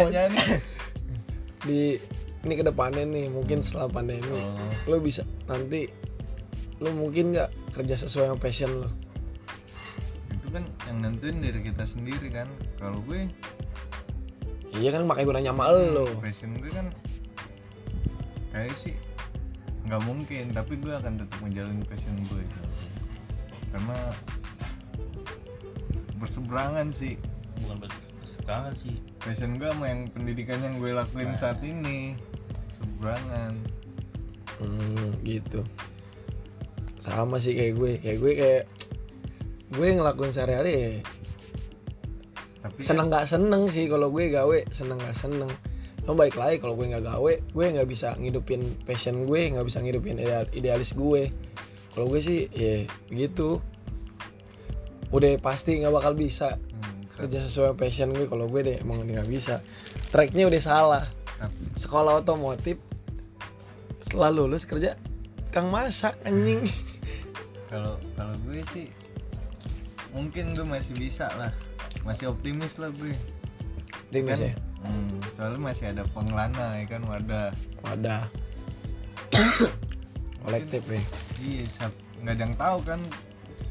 pertanyaannya 0.08 0.44
di 1.68 2.00
ini 2.46 2.54
ke 2.56 2.64
depannya 2.64 3.04
nih 3.04 3.26
mungkin 3.28 3.58
setelah 3.60 3.92
pandemi 3.92 4.24
oh. 4.30 4.54
lo 4.86 5.02
bisa 5.02 5.26
nanti 5.50 5.90
lo 6.78 6.94
mungkin 6.96 7.36
nggak 7.36 7.76
kerja 7.76 8.08
sesuai 8.08 8.32
sama 8.32 8.38
passion 8.40 8.72
lo. 8.72 8.88
Itu 10.32 10.48
kan 10.48 10.64
yang 10.88 11.04
nentuin 11.04 11.36
dari 11.44 11.60
kita 11.60 11.84
sendiri 11.84 12.32
kan? 12.32 12.48
Kalau 12.80 13.04
gue 13.04 13.28
iya 14.72 14.88
kan 14.96 15.04
makanya 15.04 15.26
gue 15.28 15.34
nanya 15.44 15.52
sama 15.52 15.64
lo. 15.76 16.08
Passion 16.24 16.56
gue 16.56 16.72
kan 16.72 16.88
kayak 18.56 18.72
sih 18.80 18.96
nggak 19.84 20.02
mungkin 20.08 20.44
tapi 20.56 20.80
gue 20.80 20.94
akan 20.96 21.20
tetap 21.20 21.38
menjalani 21.44 21.84
passion 21.84 22.16
gue 22.32 22.42
karena 23.70 23.98
berseberangan 26.16 26.88
sih. 26.88 27.14
Bukan 27.62 27.76
berseberangan 28.22 28.72
sih. 28.74 28.94
Passion 29.20 29.56
gue 29.56 29.68
sama 29.68 29.86
yang 29.86 30.08
pendidikan 30.10 30.58
yang 30.60 30.74
gue 30.78 30.90
lakuin 30.92 31.32
Nah. 31.32 31.38
saat 31.38 31.60
ini. 31.60 32.16
Seberangan. 32.72 33.52
Hmm, 34.56 35.12
gitu. 35.20 35.60
Sama 37.00 37.36
sih 37.38 37.52
kayak 37.52 37.74
gue. 37.76 37.92
Kayak 38.00 38.18
gue 38.18 38.32
kayak 38.34 38.64
gue 39.72 39.88
ngelakuin 39.92 40.32
sehari-hari 40.32 40.72
ya. 40.72 40.90
Tapi 42.64 42.80
seneng 42.82 43.06
nggak 43.08 43.26
seneng 43.26 43.68
sih 43.68 43.86
kalau 43.86 44.08
gue 44.08 44.28
gawe. 44.28 44.58
Seneng 44.72 44.98
nggak 44.98 45.16
seneng. 45.16 45.50
Cuma 46.02 46.22
balik 46.22 46.38
lagi 46.38 46.62
kalau 46.62 46.78
gue 46.78 46.86
nggak 46.86 47.02
gawe 47.02 47.32
gue 47.42 47.64
nggak 47.66 47.88
bisa 47.90 48.14
ngidupin 48.14 48.62
passion 48.86 49.26
gue 49.26 49.40
nggak 49.50 49.66
bisa 49.66 49.82
ngidupin 49.82 50.22
ideal- 50.22 50.52
idealis 50.54 50.94
gue 50.94 51.34
kalau 51.96 52.12
gue 52.12 52.20
sih 52.20 52.44
ya 52.52 52.84
gitu. 53.08 53.64
Udah 55.08 55.32
pasti 55.40 55.80
nggak 55.80 55.94
bakal 55.96 56.12
bisa. 56.12 56.60
Hmm, 56.60 57.08
kerja 57.08 57.40
sesuai 57.40 57.72
passion 57.72 58.12
gue 58.12 58.28
kalau 58.28 58.52
gue 58.52 58.60
deh 58.60 58.76
emang 58.84 59.08
nggak 59.08 59.24
bisa. 59.24 59.64
Tracknya 60.12 60.44
udah 60.44 60.60
salah. 60.60 61.04
Tapi- 61.40 61.72
sekolah 61.80 62.20
otomotif 62.20 62.76
setelah 64.04 64.28
lulus 64.28 64.68
kerja 64.68 65.00
kang 65.48 65.72
masak 65.72 66.12
anjing. 66.22 66.68
Kalau 67.72 67.98
kalau 68.14 68.30
gue 68.46 68.62
sih 68.70 68.86
mungkin 70.14 70.54
gue 70.54 70.62
masih 70.62 70.94
bisa 70.94 71.26
lah. 71.34 71.50
Masih 72.06 72.30
optimis 72.30 72.78
lah 72.78 72.94
gue. 72.94 73.10
Timis 74.14 74.38
Kan- 74.38 74.46
ya? 74.46 74.54
Hmm, 74.86 75.18
soalnya 75.34 75.58
masih 75.58 75.90
ada 75.90 76.06
pengelana 76.14 76.78
ya 76.78 76.86
kan? 76.86 77.02
Wadah. 77.08 77.50
Wadah 77.82 78.30
kolektif 80.46 80.82
ya 80.86 81.02
iya 81.42 81.64
siap- 81.68 82.00
nggak 82.16 82.32
ada 82.32 82.42
yang 82.42 82.54
tahu 82.56 82.78
kan 82.82 83.00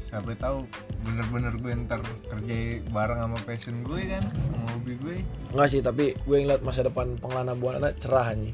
siapa 0.06 0.38
tahu 0.38 0.58
bener-bener 1.02 1.52
gue 1.56 1.72
ntar 1.82 1.98
kerja 2.26 2.56
bareng 2.86 3.18
sama 3.18 3.38
passion 3.42 3.82
gue 3.82 4.00
kan 4.06 4.22
sama 4.22 4.66
hobi 4.70 4.94
gue 4.96 5.16
Enggak 5.50 5.68
sih, 5.68 5.80
tapi 5.80 6.04
gue 6.14 6.36
ngeliat 6.36 6.60
masa 6.60 6.84
depan 6.84 7.16
pengelana 7.16 7.54
buana 7.54 7.90
cerah 7.92 8.28
nih. 8.30 8.52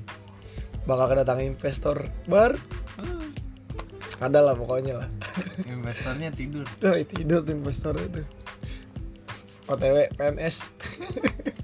Bakal 0.83 1.07
kedatangan 1.11 1.45
investor 1.47 1.97
bar. 2.25 2.55
Ada 4.17 4.39
lah 4.41 4.55
pokoknya 4.55 4.95
lah. 4.97 5.09
investornya 5.69 6.31
tidur 6.31 6.63
Tuh 6.79 6.95
tidur 7.13 7.43
tuh 7.43 7.53
investor 7.53 7.95
itu. 7.99 8.23
OTW 9.67 9.97
PNS. 10.15 10.57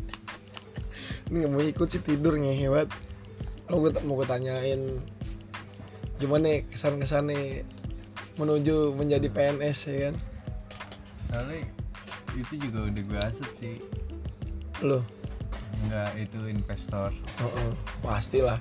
Ini 1.28 1.36
nggak 1.38 1.50
mau 1.50 1.62
ikut 1.62 1.88
sih 1.88 2.02
tidur 2.02 2.34
ngehebat. 2.34 2.88
Lo 3.68 3.78
gue 3.78 3.92
mau 4.02 4.16
gue 4.16 4.26
tanyain 4.26 4.80
gimana 6.18 6.50
nih 6.50 6.58
kesan-kesannya 6.68 7.62
menuju 8.36 8.94
menjadi 8.94 9.26
PNS 9.28 9.78
ya 9.86 9.98
kan? 10.10 10.16
soalnya 11.28 11.60
itu 12.34 12.54
juga 12.56 12.88
udah 12.88 13.02
gue 13.02 13.20
aset 13.20 13.50
sih. 13.52 13.76
Lo, 14.80 15.02
nggak 15.84 16.16
itu 16.16 16.38
investor. 16.46 17.10
Heeh, 17.12 17.70
pastilah. 18.00 18.58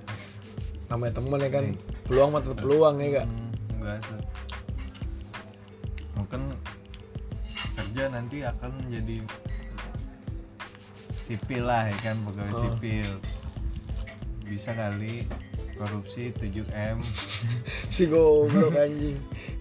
Namanya 0.90 1.20
temen 1.20 1.40
ya 1.40 1.50
kan, 1.50 1.66
peluang 2.06 2.30
mah 2.32 2.42
tetap 2.42 2.60
peluang 2.60 2.96
ya 2.98 3.22
gak? 3.22 3.28
Hmm, 3.30 3.50
gue 3.78 3.92
aset. 3.92 4.24
Mungkin 6.16 6.42
kerja 7.78 8.04
nanti 8.10 8.38
akan 8.42 8.70
menjadi 8.82 9.18
sipil 11.16 11.64
lah 11.64 11.88
ya 11.88 11.98
kan? 12.02 12.18
Pegawai 12.26 12.54
Oh. 12.54 12.62
sipil. 12.66 13.10
Bisa 14.44 14.72
kali 14.74 15.28
korupsi 15.78 16.34
7 16.34 16.66
m. 16.74 16.98
Si 17.94 18.10
goblok 18.10 18.74
anjing. 18.74 19.18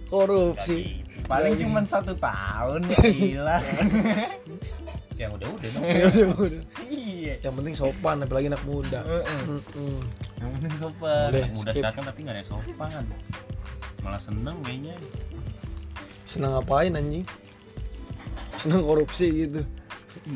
Korupsi. 0.09 1.05
Paling 1.29 1.55
Lagi. 1.55 1.63
cuma 1.65 1.81
satu 1.85 2.13
tahun 2.17 2.81
ya 2.89 3.01
gila. 3.21 3.59
Yang 5.21 5.31
udah 5.41 5.49
udah 5.49 5.71
dong. 5.73 5.83
Ya 5.85 6.05
udah, 6.13 6.27
udah. 6.37 6.63
iya. 6.85 7.35
Yang 7.41 7.55
penting 7.57 7.75
sopan 7.77 8.21
apalagi 8.21 8.53
anak 8.53 8.63
muda. 8.69 9.01
Yang 10.37 10.51
penting 10.61 10.75
sopan. 10.77 11.29
Udah. 11.33 11.47
mudah 11.57 11.73
skip. 11.73 11.81
sekarang 11.81 12.05
tapi 12.05 12.19
nggak 12.25 12.35
ada 12.37 12.41
yang 12.45 12.51
sopan. 12.51 13.05
Malah 14.05 14.21
seneng 14.21 14.57
kayaknya 14.61 14.95
senang 16.27 16.59
ngapain 16.59 16.93
anjing? 16.93 17.25
Senang 18.61 18.83
korupsi 18.85 19.47
gitu. 19.47 19.63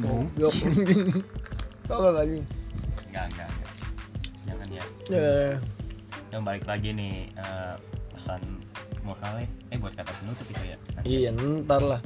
Goblok 0.01 0.55
tau 1.91 2.15
gak 2.15 2.23
anjing? 2.23 2.47
Enggak 3.11 3.25
enggak 3.35 3.51
ya. 4.71 4.85
Ya 5.11 5.59
yang 6.31 6.47
balik 6.47 6.65
lagi 6.67 6.95
nih 6.95 7.27
eh, 7.35 7.75
pesan 8.15 8.41
mau 9.03 9.19
kali 9.19 9.47
eh 9.75 9.79
buat 9.79 9.95
kata 9.99 10.13
penutup 10.23 10.47
itu 10.47 10.65
ya. 10.65 10.77
Iya 11.03 11.29
ntar 11.35 11.83
lah. 11.83 12.01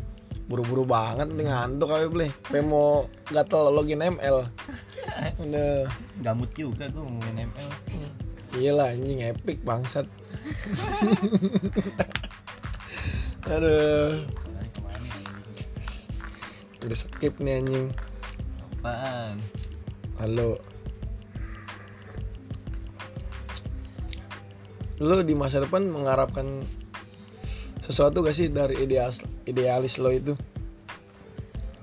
Buru-buru 0.45 0.85
banget 0.85 1.33
nih 1.33 1.49
ngantuk 1.49 1.89
kali 1.89 2.05
beli. 2.09 2.29
Pe 2.49 2.61
mau 2.61 3.09
gatel 3.33 3.73
login 3.73 4.01
ML 4.01 4.49
udah. 5.45 5.89
Gamut 6.21 6.51
juga 6.57 6.89
gue 6.89 7.01
ngomongin 7.01 7.49
ML 7.53 7.71
iya 8.55 8.71
lah 8.71 8.95
anjing 8.95 9.19
epic 9.19 9.59
bangsat. 9.67 10.07
Aduh. 13.51 14.23
Ke 14.71 14.79
mana 14.79 15.11
udah 16.87 16.95
skip 16.95 17.35
nih 17.43 17.59
anjing. 17.59 17.91
Apaan? 18.79 19.43
Halo 20.23 20.74
lo 25.05 25.21
di 25.21 25.37
masa 25.37 25.61
depan 25.61 25.85
mengharapkan 25.85 26.65
sesuatu 27.85 28.25
gak 28.25 28.33
sih 28.33 28.49
dari 28.49 28.81
idealis 28.81 29.21
idealis 29.45 30.01
lo 30.01 30.09
itu? 30.09 30.33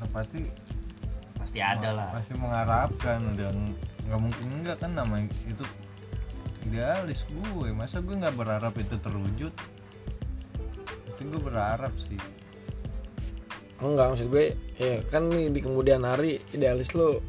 Nah, 0.01 0.09
pasti 0.09 0.41
pasti 1.37 1.61
ada 1.61 1.93
lah. 1.93 2.09
pasti 2.09 2.33
mengharapkan 2.33 3.37
udah 3.37 3.49
ng- 3.53 3.77
nggak 4.09 4.19
mungkin 4.19 4.45
enggak 4.59 4.77
kan 4.81 4.91
namanya 4.97 5.29
itu 5.45 5.61
idealis 6.65 7.23
gue. 7.29 7.69
Masa 7.69 8.01
gue 8.01 8.17
nggak 8.17 8.33
berharap 8.33 8.73
itu 8.81 8.97
terwujud? 8.97 9.53
Pasti 11.05 11.21
gue 11.21 11.41
berharap 11.41 11.93
sih. 12.01 12.17
Enggak 13.81 14.13
maksud 14.13 14.27
gue 14.29 14.57
ya 14.81 15.05
kan 15.13 15.29
nih 15.29 15.53
di 15.53 15.59
kemudian 15.61 16.01
hari 16.01 16.41
idealis 16.53 16.93
lo 16.97 17.21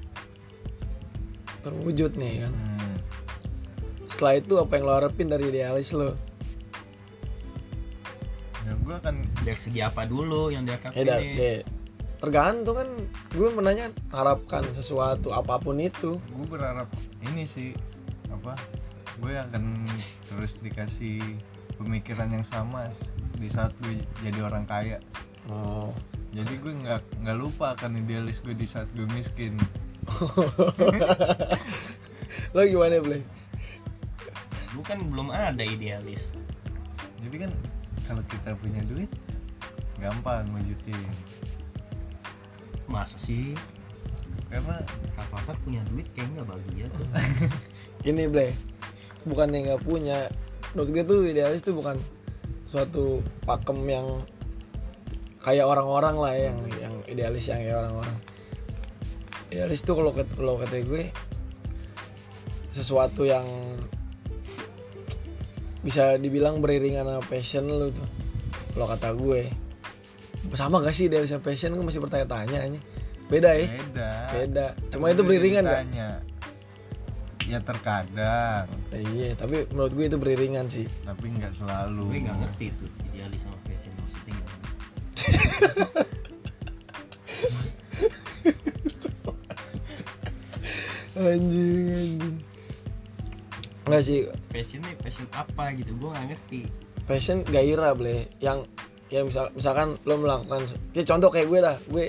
terwujud 1.60 2.16
nih 2.16 2.48
kan? 2.48 2.52
Hmm. 2.52 2.71
Setelah 4.22 4.38
itu 4.38 4.54
apa 4.54 4.72
yang 4.78 4.84
lo 4.86 4.94
harapin 4.94 5.26
dari 5.26 5.50
idealis 5.50 5.90
lo 5.90 6.14
ya 8.62 8.72
gue 8.78 8.94
akan 9.02 9.26
dari 9.42 9.58
segi 9.58 9.82
apa 9.82 10.06
dulu 10.06 10.54
yang 10.54 10.62
ya 10.62 10.78
diharapin 10.78 11.10
nih? 11.10 11.34
deh. 11.34 11.60
tergantung 12.22 12.78
kan 12.78 12.88
gue 13.34 13.48
menanya 13.50 13.90
harapkan 14.14 14.62
sesuatu 14.78 15.34
apa 15.34 15.58
pun 15.58 15.74
itu 15.82 16.22
gue 16.22 16.46
berharap 16.46 16.86
ini 17.18 17.50
sih 17.50 17.74
apa 18.30 18.54
gue 19.18 19.34
akan 19.34 19.90
terus 20.30 20.62
dikasih 20.62 21.18
pemikiran 21.74 22.30
yang 22.30 22.46
sama 22.46 22.94
di 23.42 23.50
saat 23.50 23.74
gue 23.82 24.06
jadi 24.22 24.38
orang 24.38 24.70
kaya 24.70 25.02
oh 25.50 25.90
jadi 26.30 26.62
gue 26.62 26.72
nggak 26.78 27.26
nggak 27.26 27.38
lupa 27.42 27.74
akan 27.74 27.98
idealis 27.98 28.38
gue 28.38 28.54
di 28.54 28.70
saat 28.70 28.86
gue 28.94 29.02
miskin 29.18 29.58
lo 32.54 32.62
gimana 32.62 33.02
Blay? 33.02 33.41
Lu 34.72 34.80
kan 34.80 34.98
belum 35.00 35.28
ada 35.28 35.60
idealis. 35.60 36.32
Jadi 37.20 37.36
kan 37.46 37.52
kalau 38.08 38.22
kita 38.26 38.56
punya 38.58 38.80
duit 38.88 39.10
gampang 40.00 40.48
wujudin 40.50 40.98
masa 42.90 43.16
sih? 43.20 43.54
Karena 44.48 44.84
Rafathar 45.16 45.56
punya 45.64 45.80
duit 45.88 46.08
kayaknya 46.12 46.42
nggak 46.42 46.48
bahagia 46.48 46.86
tuh. 46.92 47.06
Gini 48.04 48.28
Blay, 48.28 48.52
bukan 49.24 49.48
yang 49.52 49.64
nggak 49.72 49.82
punya. 49.84 50.18
Menurut 50.72 50.88
gue 50.92 51.04
tuh 51.04 51.18
idealis 51.28 51.60
tuh 51.64 51.76
bukan 51.76 51.96
suatu 52.64 53.20
pakem 53.44 53.78
yang 53.88 54.08
kayak 55.44 55.68
orang-orang 55.68 56.16
lah 56.16 56.32
ya, 56.32 56.52
yang 56.52 56.58
yang 56.80 56.94
idealis 57.08 57.44
yang 57.48 57.60
kayak 57.60 57.78
orang-orang. 57.80 58.16
Idealis 59.52 59.80
tuh 59.84 59.94
kalau 59.96 60.12
kalau 60.12 60.54
kata 60.60 60.80
gue 60.84 61.04
sesuatu 62.72 63.28
yang 63.28 63.44
bisa 65.82 66.14
dibilang 66.16 66.62
beriringan 66.62 67.04
sama 67.04 67.22
passion 67.26 67.66
lu 67.66 67.90
tuh. 67.90 68.06
Kalau 68.72 68.86
kata 68.88 69.12
gue 69.12 69.50
sama 70.54 70.82
gak 70.82 70.94
sih 70.94 71.06
sama 71.06 71.42
passion 71.42 71.74
gue 71.74 71.84
masih 71.84 72.00
bertanya-tanya 72.02 72.66
ini. 72.66 72.78
Beda 73.30 73.50
ya? 73.54 73.66
beda 73.68 74.10
Beda. 74.32 74.66
Cuma 74.90 75.10
itu 75.10 75.22
beriringan 75.22 75.64
gak? 75.64 75.82
ditanya, 75.86 76.08
ya 77.46 77.58
terkadang 77.62 78.66
Iya, 78.92 79.34
tapi 79.34 79.66
menurut 79.72 79.92
gue 79.94 80.04
itu 80.06 80.18
beriringan 80.20 80.66
sih. 80.68 80.86
tapi 81.02 81.32
nggak 81.32 81.52
selalu 81.52 82.02
gue 82.12 82.18
nggak 82.28 82.38
ngerti 82.44 82.66
tuh 82.78 82.90
idealis 83.12 83.40
sama 83.44 83.56
passion 83.66 83.92
maksudnya 83.98 84.36
Anjing, 91.12 91.86
anjing. 91.92 92.36
Enggak 93.82 94.02
sih, 94.06 94.18
passion 94.54 94.80
nih 94.86 94.94
passion 95.02 95.26
apa 95.34 95.74
gitu? 95.74 95.92
Gue 95.98 96.14
nggak 96.14 96.26
ngerti. 96.30 96.60
Passion 97.06 97.42
gairah 97.42 97.92
ble. 97.98 98.30
Yang 98.38 98.70
ya 99.10 99.20
misal 99.26 99.50
misalkan 99.52 99.98
lo 100.06 100.14
melakukan 100.16 100.64
ya 100.96 101.02
contoh 101.04 101.28
kayak 101.28 101.50
gue 101.50 101.58
dah 101.60 101.76
gue 101.90 102.06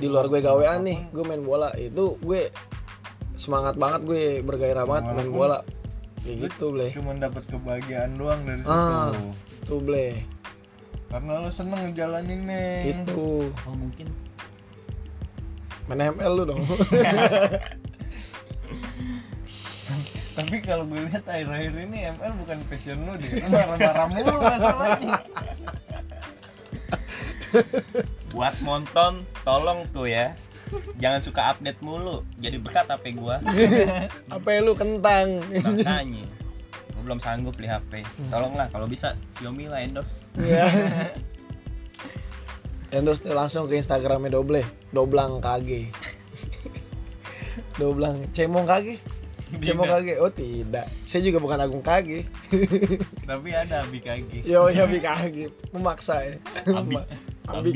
di 0.00 0.06
luar 0.08 0.30
gue 0.30 0.40
gawean 0.40 0.86
nih 0.86 1.10
gue 1.10 1.24
main 1.26 1.42
bola. 1.42 1.74
Itu 1.74 2.22
gue 2.22 2.54
semangat 3.34 3.74
banget 3.74 4.06
gue 4.06 4.22
bergairah 4.46 4.86
banget 4.86 5.04
main 5.10 5.30
bola. 5.34 5.58
Kayak 6.22 6.54
gitu 6.54 6.70
ble. 6.70 6.94
cuma 6.94 7.18
dapat 7.18 7.42
kebahagiaan 7.50 8.14
doang 8.14 8.46
dari 8.46 8.62
situ. 8.62 8.70
Ah. 8.70 9.10
tuh 9.66 9.82
ble. 9.82 10.22
Karena 11.10 11.42
lo 11.42 11.50
seneng 11.50 11.90
ngejalanin 11.90 12.46
nih 12.46 12.94
itu. 12.94 13.50
Oh 13.66 13.74
mungkin. 13.74 14.06
Main 15.90 16.14
ML 16.14 16.32
lu 16.38 16.44
dong 16.46 16.62
tapi 20.32 20.64
kalau 20.64 20.88
gue 20.88 21.00
lihat 21.08 21.24
akhir-akhir 21.28 21.72
ini 21.76 21.98
ML 22.16 22.32
bukan 22.40 22.58
passion 22.68 22.98
lo 23.04 23.14
deh 23.20 23.28
Lo 23.28 23.46
marah-marah 23.52 24.06
mulu 24.08 24.38
masalahnya. 24.40 25.20
Buat 28.32 28.56
monton 28.64 29.28
tolong 29.44 29.84
tuh 29.92 30.08
ya. 30.08 30.32
Jangan 30.96 31.20
suka 31.20 31.52
update 31.52 31.84
mulu. 31.84 32.24
Jadi 32.40 32.56
berkat 32.56 32.88
HP 32.88 33.20
gua. 33.20 33.44
Apa 34.32 34.48
lu 34.64 34.72
kentang. 34.72 35.44
Makanya 35.52 36.24
gua 36.96 37.02
belum 37.02 37.18
sanggup 37.18 37.58
beli 37.58 37.66
HP 37.66 38.06
tolonglah 38.30 38.70
kalau 38.70 38.86
bisa 38.86 39.18
Xiaomi 39.36 39.66
lah 39.66 39.82
endorse. 39.82 40.22
Ya 40.38 40.64
endorse 42.94 43.26
tuh 43.26 43.34
langsung 43.34 43.66
ke 43.66 43.74
Instagramnya 43.74 44.30
Doble. 44.32 44.62
Doblang 44.94 45.42
KG 45.42 45.90
Doblang 47.80 48.30
Cemong 48.30 48.68
KG 48.68 49.02
Cemong 49.60 49.84
KG 49.84 50.08
oh 50.22 50.32
tidak. 50.32 50.86
Saya 51.04 51.20
juga 51.20 51.38
bukan 51.42 51.60
Agung 51.60 51.84
KG 51.84 52.24
tapi 53.30 53.52
ada 53.52 53.84
Abi 53.84 54.00
Kagi 54.00 54.40
yo 54.48 54.72
ya 54.72 54.88
Abi 54.88 55.02
KG 55.02 55.52
memaksa 55.74 56.24
ya. 56.24 56.36
Abi. 56.72 56.96
Abi. 57.52 57.72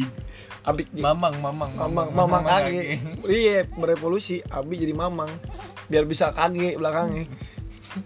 Abik. 0.63 0.89
Mamang 0.95 1.37
Mamang 1.43 1.73
Mamang. 1.77 2.09
Mamang 2.15 2.45
KG 2.47 2.97
iya 3.29 3.67
berevolusi 3.69 4.41
Abi 4.49 4.81
jadi 4.81 4.97
Mamang. 4.97 5.29
Biar 5.93 6.09
bisa 6.09 6.33
KG 6.33 6.81
belakangnya. 6.81 7.29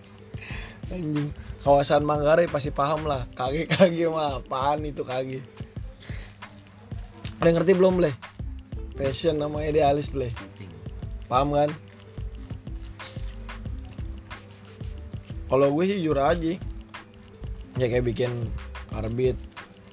Anjing. 0.94 1.30
Kawasan 1.60 2.08
Manggarai 2.08 2.48
pasti 2.48 2.72
paham 2.72 3.04
lah. 3.04 3.28
KG 3.36 3.68
KG 3.68 4.08
mah 4.10 4.40
apaan 4.40 4.82
itu 4.88 5.04
KG 5.04 5.60
ada 7.40 7.48
yang 7.48 7.56
ngerti 7.64 7.72
belum 7.72 7.94
Bleh? 7.96 8.12
Passion 9.00 9.40
sama 9.40 9.64
idealis 9.64 10.12
Bleh 10.12 10.28
Paham 11.24 11.56
kan? 11.56 11.72
Kalau 15.50 15.66
gue 15.74 15.84
sih 15.90 15.98
jujur 15.98 16.18
aja 16.22 16.54
Ya 17.74 17.86
kayak 17.90 18.06
bikin 18.06 18.30
Karbit 18.94 19.34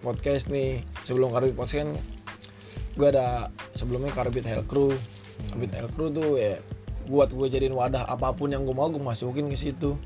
podcast 0.06 0.54
nih. 0.54 0.86
Sebelum 1.02 1.34
Karbit 1.34 1.58
podcast 1.58 1.82
kan 1.82 1.90
Gue 2.94 3.08
ada 3.10 3.50
sebelumnya 3.74 4.14
Karbit 4.14 4.46
Hell 4.46 4.62
Crew. 4.70 4.94
Karbit 5.50 5.74
Hell 5.74 5.90
Crew 5.90 6.14
tuh 6.14 6.38
ya 6.38 6.62
Buat 7.10 7.34
gue 7.34 7.48
jadiin 7.50 7.74
wadah 7.74 8.06
apa 8.06 8.38
pun 8.38 8.54
yang 8.54 8.70
gue 8.70 8.76
mau 8.78 8.86
gue 8.94 9.02
masukin 9.02 9.50
ke 9.50 9.58
situ. 9.58 9.98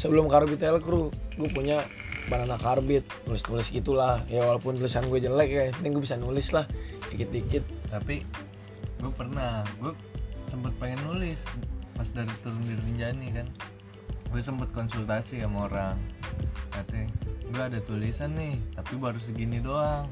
Sebelum 0.00 0.32
Karbit 0.32 0.64
Hell 0.64 0.80
Crew 0.80 1.12
Gue 1.36 1.48
punya 1.52 1.84
Banana 2.32 2.56
Karbit. 2.56 3.04
Tulis-tulis 3.28 3.68
gitulah. 3.68 4.24
Ya 4.32 4.40
walaupun 4.48 4.80
tulisan 4.80 5.04
gue 5.12 5.20
jelek 5.20 5.48
ya 5.52 5.62
penting 5.76 5.92
gue 5.92 6.02
bisa 6.02 6.16
nulis 6.16 6.56
lah. 6.56 6.64
Dikit-dikit. 7.12 7.64
Tapi 7.92 8.24
gue 9.04 9.12
pernah. 9.12 9.62
Gue 9.76 9.92
sempet 10.48 10.72
pengen 10.78 11.02
nulis 11.04 11.42
pas 11.96 12.06
dari 12.12 12.30
turun 12.44 12.60
di 12.68 12.76
Rinjani 12.76 13.28
kan 13.32 13.46
gue 14.30 14.40
sempet 14.42 14.68
konsultasi 14.74 15.42
sama 15.42 15.70
orang. 15.70 15.96
Katanya 16.74 17.08
gue 17.46 17.62
ada 17.62 17.78
tulisan 17.80 18.34
nih 18.34 18.58
tapi 18.74 18.98
baru 18.98 19.18
segini 19.20 19.62
doang. 19.62 20.10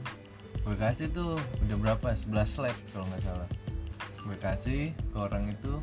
Gue 0.64 0.77
kasih 0.79 1.11
tuh 1.12 1.37
udah 1.68 1.77
berapa? 1.77 2.14
11 2.14 2.31
slide 2.46 2.81
kalau 2.94 3.05
nggak 3.11 3.22
salah. 3.27 3.48
Gue 4.24 4.37
kasih 4.40 4.83
ke 5.12 5.16
orang 5.18 5.53
itu 5.53 5.83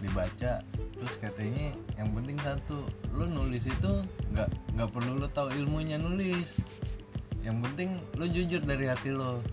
dibaca 0.00 0.60
terus 0.96 1.16
katanya 1.20 1.72
yang 1.96 2.12
penting 2.12 2.36
satu 2.40 2.84
lu 3.12 3.28
nulis 3.28 3.64
itu 3.64 3.92
nggak 4.32 4.48
nggak 4.76 4.88
perlu 4.92 5.20
lu 5.20 5.28
tahu 5.28 5.52
ilmunya 5.52 6.00
nulis. 6.00 6.60
Yang 7.44 7.56
penting 7.68 7.88
lu 8.16 8.26
jujur 8.30 8.62
dari 8.64 8.88
hati 8.88 9.12
lo 9.12 9.44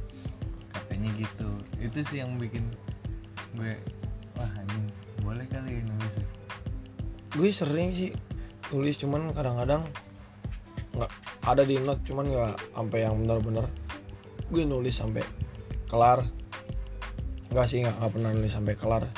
katanya 0.71 1.11
gitu. 1.19 1.49
Itu 1.83 1.99
sih 2.07 2.23
yang 2.23 2.39
bikin 2.39 2.63
gue 3.59 3.75
wah 4.39 4.51
anjing 4.57 4.87
boleh 5.21 5.45
kali 5.51 5.83
nulis 5.83 6.15
ya. 6.15 6.42
Gue 7.33 7.49
sering 7.49 7.89
sih 7.97 8.13
tulis 8.69 8.93
cuman 8.97 9.33
kadang-kadang 9.33 9.85
nggak 10.93 11.11
ada 11.49 11.65
di 11.65 11.81
note 11.81 12.05
cuman 12.05 12.25
nggak 12.29 12.53
sampai 12.77 12.99
yang 13.01 13.17
benar-benar. 13.17 13.65
Gue 14.53 14.63
nulis 14.69 14.93
sampai 14.93 15.25
kelar. 15.89 16.29
Nggak 17.49 17.65
sih 17.65 17.81
nggak 17.81 17.97
pernah 18.13 18.29
nulis 18.33 18.53
sampai 18.53 18.77
kelar. 18.77 19.09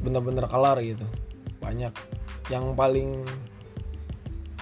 Bener-bener 0.00 0.46
kelar 0.46 0.78
gitu. 0.80 1.04
Banyak. 1.58 1.92
Yang 2.48 2.64
paling 2.78 3.08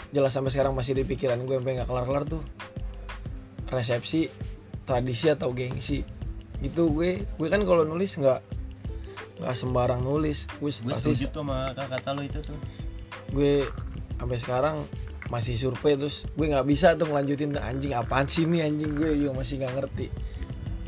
jelas 0.08 0.32
sampai 0.32 0.48
sekarang 0.48 0.72
masih 0.72 0.96
di 0.96 1.04
pikiran 1.04 1.44
gue 1.44 1.60
sampai 1.60 1.72
nggak 1.76 1.88
kelar-kelar 1.88 2.24
tuh 2.24 2.40
resepsi 3.68 4.32
tradisi 4.88 5.28
atau 5.28 5.52
gengsi. 5.52 6.00
Gitu 6.64 6.88
gue. 6.96 7.28
Gue 7.36 7.48
kan 7.52 7.60
kalau 7.68 7.84
nulis 7.84 8.16
nggak 8.16 8.57
nggak 9.38 9.54
sembarang 9.54 10.00
nulis. 10.02 10.50
Gue 10.58 10.70
setuju 10.74 11.30
tuh 11.30 11.42
sama 11.46 11.70
kata 11.74 12.10
lo 12.14 12.22
itu 12.26 12.40
tuh. 12.42 12.58
Gue 13.30 13.66
sampai 14.18 14.38
sekarang 14.38 14.76
masih 15.28 15.54
survei 15.60 15.94
terus 15.94 16.24
gue 16.34 16.46
nggak 16.48 16.66
bisa 16.66 16.96
tuh 16.96 17.06
ngelanjutin 17.06 17.52
anjing 17.60 17.92
apaan 17.94 18.26
sih 18.26 18.44
ini 18.44 18.62
anjing? 18.64 18.90
Gue 18.98 19.14
juga 19.14 19.32
masih 19.38 19.62
nggak 19.62 19.74
ngerti. 19.78 20.06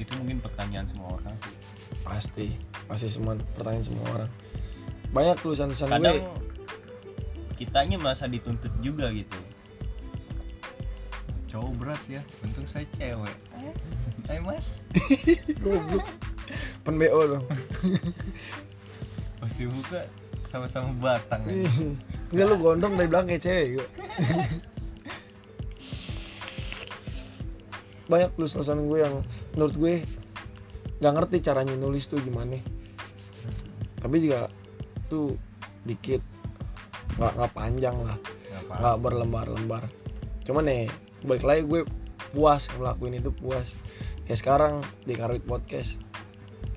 Itu 0.01 0.13
mungkin 0.19 0.43
pertanyaan 0.43 0.87
semua 0.91 1.15
orang 1.15 1.37
sih. 1.39 1.55
Pasti 2.03 2.47
pasti 2.91 3.07
semua 3.07 3.39
pertanyaan 3.55 3.87
semua 3.87 4.07
orang. 4.19 4.31
Banyak 5.15 5.37
tulisan-tulisan 5.43 5.89
gue. 5.91 5.95
Kadang 5.95 6.19
kitanya 7.55 7.97
masa 8.01 8.27
dituntut 8.27 8.73
juga 8.83 9.13
gitu. 9.15 9.39
Cowok 11.51 11.73
berat 11.83 12.03
ya 12.07 12.23
untung 12.43 12.67
saya 12.67 12.87
cewek. 12.99 13.37
Hai 14.31 14.39
mas? 14.39 14.79
Goblok 15.63 16.07
pen 16.83 16.97
BO 16.99 17.21
dong 17.37 17.45
pasti 19.41 19.65
buka 19.65 20.05
sama-sama 20.51 20.91
batang 20.99 21.47
ya. 21.47 21.71
Enggak 22.35 22.47
lu 22.51 22.57
gondong 22.59 22.99
dari 22.99 23.07
belakang 23.07 23.39
kayak 23.39 23.43
cewek 23.47 23.67
gue. 23.79 23.87
Banyak 28.11 28.35
tulisan 28.35 28.91
gue 28.91 28.99
yang 28.99 29.23
menurut 29.55 29.75
gue 29.79 29.95
nggak 30.99 31.15
ngerti 31.15 31.37
caranya 31.47 31.79
nulis 31.79 32.11
tuh 32.11 32.19
gimana. 32.19 32.59
Tapi 34.03 34.17
juga 34.19 34.51
tuh 35.07 35.39
dikit 35.87 36.19
nggak 37.15 37.33
nggak 37.39 37.53
panjang 37.55 37.97
lah, 38.03 38.19
Nggak 38.75 38.97
berlembar-lembar. 38.99 39.87
Cuman 40.43 40.67
nih 40.67 40.91
balik 41.23 41.47
lagi 41.47 41.63
gue 41.63 41.87
puas 42.35 42.67
ngelakuin 42.75 43.23
itu 43.23 43.31
puas. 43.31 43.79
Kayak 44.27 44.39
sekarang 44.43 44.75
di 45.07 45.15
Karuit 45.15 45.47
Podcast. 45.47 46.10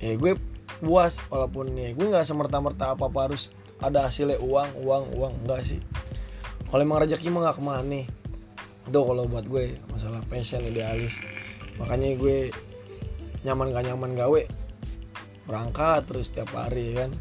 Ya 0.03 0.19
gue 0.19 0.35
puas 0.83 1.15
walaupun 1.31 1.71
nih 1.71 1.95
gue 1.95 2.11
nggak 2.11 2.27
semerta-merta 2.27 2.91
apa-apa 2.91 3.31
harus 3.31 3.55
ada 3.79 4.03
hasilnya 4.03 4.35
uang 4.43 4.83
uang 4.83 5.03
uang 5.15 5.33
enggak 5.47 5.63
sih. 5.63 5.79
Kalau 6.67 6.83
emang 6.83 6.99
rezeki 7.07 7.31
mah 7.31 7.47
nggak 7.47 7.57
ke 7.57 7.63
mana. 7.63 8.01
Itu 8.83 8.99
kalau 8.99 9.23
buat 9.31 9.47
gue 9.47 9.79
masalah 9.87 10.19
passion 10.27 10.67
idealis. 10.67 11.23
Makanya 11.79 12.19
gue 12.19 12.51
nyaman 13.47 13.71
gak 13.71 13.85
nyaman 13.87 14.11
gawe. 14.19 14.41
Berangkat 15.47 16.03
terus 16.03 16.35
tiap 16.35 16.51
hari 16.51 16.91
kan. 16.99 17.15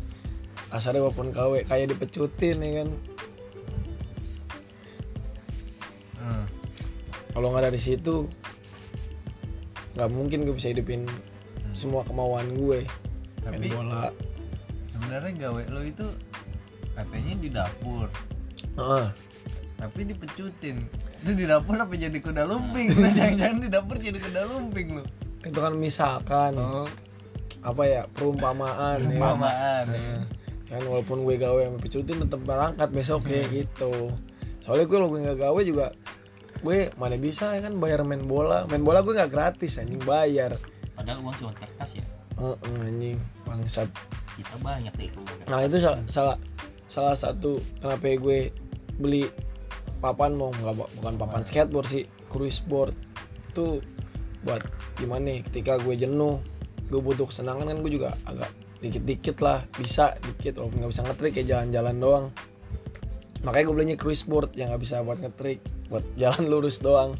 Asalnya 0.74 1.06
walaupun 1.06 1.30
gawe 1.30 1.62
kayak 1.62 1.94
dipecutin 1.94 2.58
ya 2.58 2.82
kan. 2.82 2.90
Hmm. 6.22 6.46
kalau 7.34 7.50
nggak 7.50 7.66
dari 7.66 7.82
situ 7.82 8.30
nggak 9.98 10.06
mungkin 10.06 10.46
gue 10.46 10.54
bisa 10.54 10.70
hidupin 10.70 11.02
semua 11.72 12.04
kemauan 12.04 12.46
gue. 12.54 12.84
Main 13.42 13.58
tapi 13.58 13.68
bola. 13.72 14.12
sebenarnya 14.86 15.32
gawe 15.48 15.62
lo 15.72 15.80
itu 15.82 16.06
katanya 16.94 17.34
di 17.40 17.48
dapur. 17.48 18.06
Heeh. 18.78 19.08
tapi 19.82 20.06
dipecutin. 20.06 20.86
Itu 21.26 21.34
di 21.34 21.42
dapur 21.42 21.74
apa 21.74 21.90
jadi 21.98 22.14
kuda 22.14 22.46
lumping? 22.46 22.94
Jangan-jangan 23.18 23.58
di 23.58 23.68
dapur 23.72 23.96
jadi 23.98 24.14
kuda 24.14 24.42
lumping 24.46 25.02
lo. 25.02 25.04
Itu 25.42 25.58
kan 25.58 25.74
misalkan 25.74 26.54
oh. 26.54 26.86
apa 27.66 27.82
ya 27.90 28.02
perumpamaan, 28.14 29.02
ya. 29.02 29.10
Perumpamaan 29.10 29.84
ya. 29.90 29.98
Nah, 29.98 30.22
kan 30.70 30.82
walaupun 30.86 31.26
gue 31.26 31.34
gawe 31.34 31.60
sama 31.66 31.78
pecutin 31.82 32.22
tetap 32.22 32.40
berangkat 32.46 32.88
besok 32.94 33.26
kayak 33.26 33.50
gitu. 33.50 34.14
Soalnya 34.62 34.86
gue 34.86 34.96
kalau 35.02 35.10
gue 35.10 35.20
nggak 35.26 35.40
gawe 35.42 35.60
juga 35.66 35.86
gue 36.62 36.94
mana 36.94 37.18
bisa 37.18 37.58
ya 37.58 37.66
kan 37.66 37.74
bayar 37.82 38.06
main 38.06 38.22
bola. 38.22 38.70
Main 38.70 38.86
bola 38.86 39.02
gue 39.02 39.18
nggak 39.18 39.34
gratis 39.34 39.82
anjing 39.82 39.98
bayar 40.06 40.54
padahal 41.02 41.18
uang 41.26 41.34
cuma 41.42 41.52
kertas 41.58 41.90
ya. 41.98 42.04
Heeh, 42.38 42.86
anjing. 42.86 43.18
Bangsat. 43.42 43.90
Kita 44.38 44.54
banyak 44.62 44.94
deh 44.96 45.10
itu 45.10 45.20
nah 45.50 45.60
itu 45.66 45.76
salah 45.82 46.00
salah, 46.08 46.36
salah 46.88 47.12
satu 47.18 47.60
kenapa 47.82 48.16
gue 48.16 48.48
beli 48.96 49.28
papan 50.00 50.32
mau 50.38 50.48
nggak 50.54 50.72
bu- 50.78 50.90
bukan 51.02 51.14
papan 51.18 51.42
skateboard 51.42 51.90
sih. 51.90 52.06
Cruise 52.30 52.62
board 52.62 52.94
itu 53.50 53.82
buat 54.46 54.62
gimana 54.96 55.26
nih? 55.26 55.38
Ketika 55.50 55.82
gue 55.82 55.98
jenuh 55.98 56.38
gue 56.88 57.00
butuh 57.02 57.26
kesenangan 57.28 57.66
kan 57.66 57.78
gue 57.82 57.92
juga 57.92 58.14
agak 58.24 58.48
dikit-dikit 58.78 59.36
lah. 59.42 59.66
Bisa 59.74 60.14
dikit 60.22 60.62
walaupun 60.62 60.86
nggak 60.86 60.92
bisa 60.94 61.02
ngetrik 61.02 61.32
kayak 61.34 61.48
jalan-jalan 61.50 61.96
doang. 61.98 62.24
Makanya 63.42 63.64
gue 63.68 63.74
belinya 63.74 63.96
cruise 63.98 64.22
board 64.22 64.54
yang 64.54 64.70
nggak 64.70 64.86
bisa 64.86 65.02
buat 65.02 65.18
ngetrik 65.18 65.58
buat 65.90 66.06
jalan 66.22 66.46
lurus 66.48 66.78
doang 66.78 67.18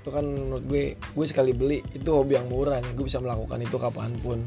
itu 0.00 0.08
kan 0.08 0.24
menurut 0.24 0.64
gue 0.64 0.96
gue 0.96 1.26
sekali 1.28 1.52
beli 1.52 1.84
itu 1.92 2.08
hobi 2.08 2.40
yang 2.40 2.48
murah. 2.48 2.80
Nih 2.80 2.96
gue 2.96 3.04
bisa 3.04 3.20
melakukan 3.20 3.60
itu 3.60 3.76
kapan 3.76 4.16
pun. 4.24 4.40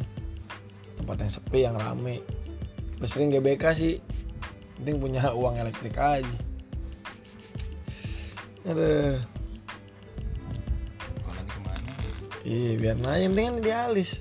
Tempat 0.98 1.16
yang 1.22 1.32
sepi 1.32 1.60
yang 1.62 1.78
rame. 1.78 2.26
Gue 2.98 3.06
sering 3.06 3.30
GBK 3.30 3.64
sih. 3.78 3.96
Penting 4.82 4.98
punya 4.98 5.30
uang 5.40 5.62
elektrik 5.62 5.94
aja. 5.94 6.26
Ke 8.66 8.74
mana? 11.62 11.94
Iya 12.42 12.72
biar 12.82 12.98
nanya 13.06 13.28
penting 13.30 13.46
kan 13.46 13.56
idealis 13.62 14.12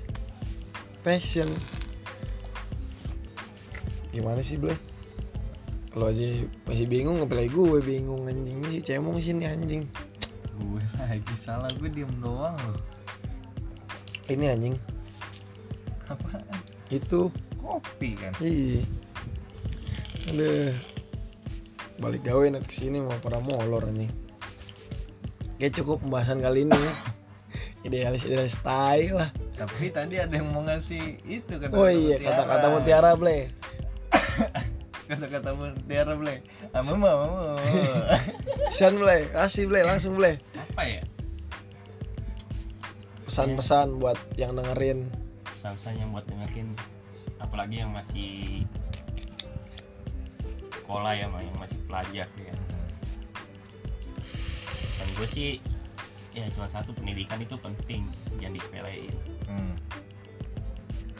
passion. 1.01 1.49
Gimana 4.13 4.45
sih 4.45 4.61
Ble? 4.61 4.77
Lo 5.97 6.13
aja 6.13 6.45
masih 6.69 6.85
bingung 6.85 7.25
apalagi 7.25 7.49
gue. 7.49 7.81
Bingung 7.81 8.29
anjing. 8.29 8.61
Ini 8.61 8.69
si 8.69 8.79
cemong 8.85 9.17
sini 9.17 9.49
anjing 9.49 9.89
lagi 11.13 11.35
salah 11.37 11.69
gue 11.77 11.89
diem 11.93 12.09
doang 12.17 12.57
lo 12.57 12.93
ini 14.31 14.45
anjing. 14.47 14.75
Apaan? 16.07 16.43
Itu. 16.87 17.27
Kopi 17.59 18.15
kan? 18.19 18.31
Iya. 18.39 18.83
Aduh 20.31 20.75
balik 22.01 22.25
gawe 22.27 22.43
nanti 22.51 22.67
ke 22.67 22.75
sini 22.83 22.99
mau 22.99 23.15
pada 23.19 23.39
molor 23.39 23.87
anjing. 23.87 24.11
Kayak 25.59 25.79
cukup 25.79 26.03
pembahasan 26.03 26.39
kali 26.43 26.67
ini. 26.67 26.75
Idealis 27.87 28.23
idealis 28.23 28.55
style 28.55 29.19
lah. 29.19 29.29
Tapi 29.59 29.91
tadi 29.91 30.15
ada 30.19 30.31
yang 30.31 30.55
mau 30.55 30.63
ngasih 30.63 31.19
itu 31.27 31.59
kata 31.59 31.75
oh 31.75 31.91
iya 31.91 32.15
kata-kata 32.15 32.65
mutiara 32.71 33.11
ble. 33.19 33.51
Kata-kata 35.11 35.51
mutiara 35.51 36.15
ble. 36.15 36.47
Ama 36.71 36.95
mau 36.95 37.59
Sian 38.75 38.95
ble. 38.95 39.27
Kasih 39.35 39.67
ble. 39.67 39.83
Langsung 39.83 40.15
ble 40.15 40.39
apa 40.73 40.89
ya? 40.89 41.01
Pesan-pesan 43.29 44.01
buat 44.01 44.17
yang 44.41 44.57
dengerin. 44.57 45.05
Pesan-pesan 45.45 46.01
yang 46.01 46.09
buat 46.09 46.25
dengerin. 46.25 46.73
Apalagi 47.37 47.85
yang 47.85 47.93
masih 47.93 48.65
sekolah 50.73 51.13
ya 51.13 51.29
yang 51.29 51.57
masih 51.61 51.77
pelajar 51.85 52.25
ya. 52.25 52.55
Pesan 54.65 55.07
gue 55.13 55.27
sih 55.29 55.49
ya 56.33 56.49
cuma 56.57 56.65
satu 56.65 56.89
pendidikan 56.97 57.37
itu 57.37 57.53
penting. 57.61 58.09
Jangan 58.41 58.57
disepelein 58.57 59.13
hmm. 59.45 59.73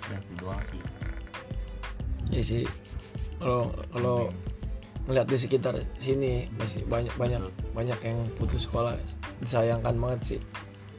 udah 0.02 0.18
itu 0.18 0.34
doang 0.42 0.62
sih. 0.66 0.82
Ya 2.34 2.42
sih. 2.42 2.66
Kalau 3.38 3.70
kalau 3.94 4.34
ngeliat 5.04 5.28
di 5.28 5.36
sekitar 5.36 5.76
sini 5.98 6.48
masih 6.56 6.88
banyak 6.88 7.12
banyak 7.16 7.42
Betul. 7.44 7.72
banyak 7.76 8.00
yang 8.02 8.20
putus 8.40 8.64
sekolah. 8.64 8.96
Disayangkan 9.44 9.96
banget 10.00 10.20
sih. 10.24 10.40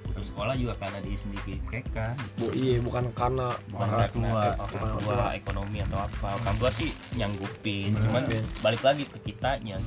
Putus 0.05 0.29
sekolah 0.29 0.55
juga 0.55 0.77
karena 0.77 1.01
dia 1.01 1.17
sendiri 1.17 1.57
kan? 1.91 2.15
Bu 2.37 2.53
iya 2.53 2.79
bukan 2.79 3.09
karena 3.17 3.57
bukan 3.73 3.89
Orang 3.89 4.01
karena 4.05 4.13
tua. 4.13 4.43
eh, 4.45 4.55
orang 4.77 4.95
tua 5.01 5.27
ekonomi 5.33 5.79
atau 5.83 5.99
apa. 6.05 6.29
Orang 6.39 6.57
tua 6.61 6.71
sih 6.71 6.91
nyanggupin 7.15 7.91
cuman 7.97 8.23
balik 8.61 8.83
lagi 8.85 9.05
ke 9.09 9.19
kitanya. 9.25 9.81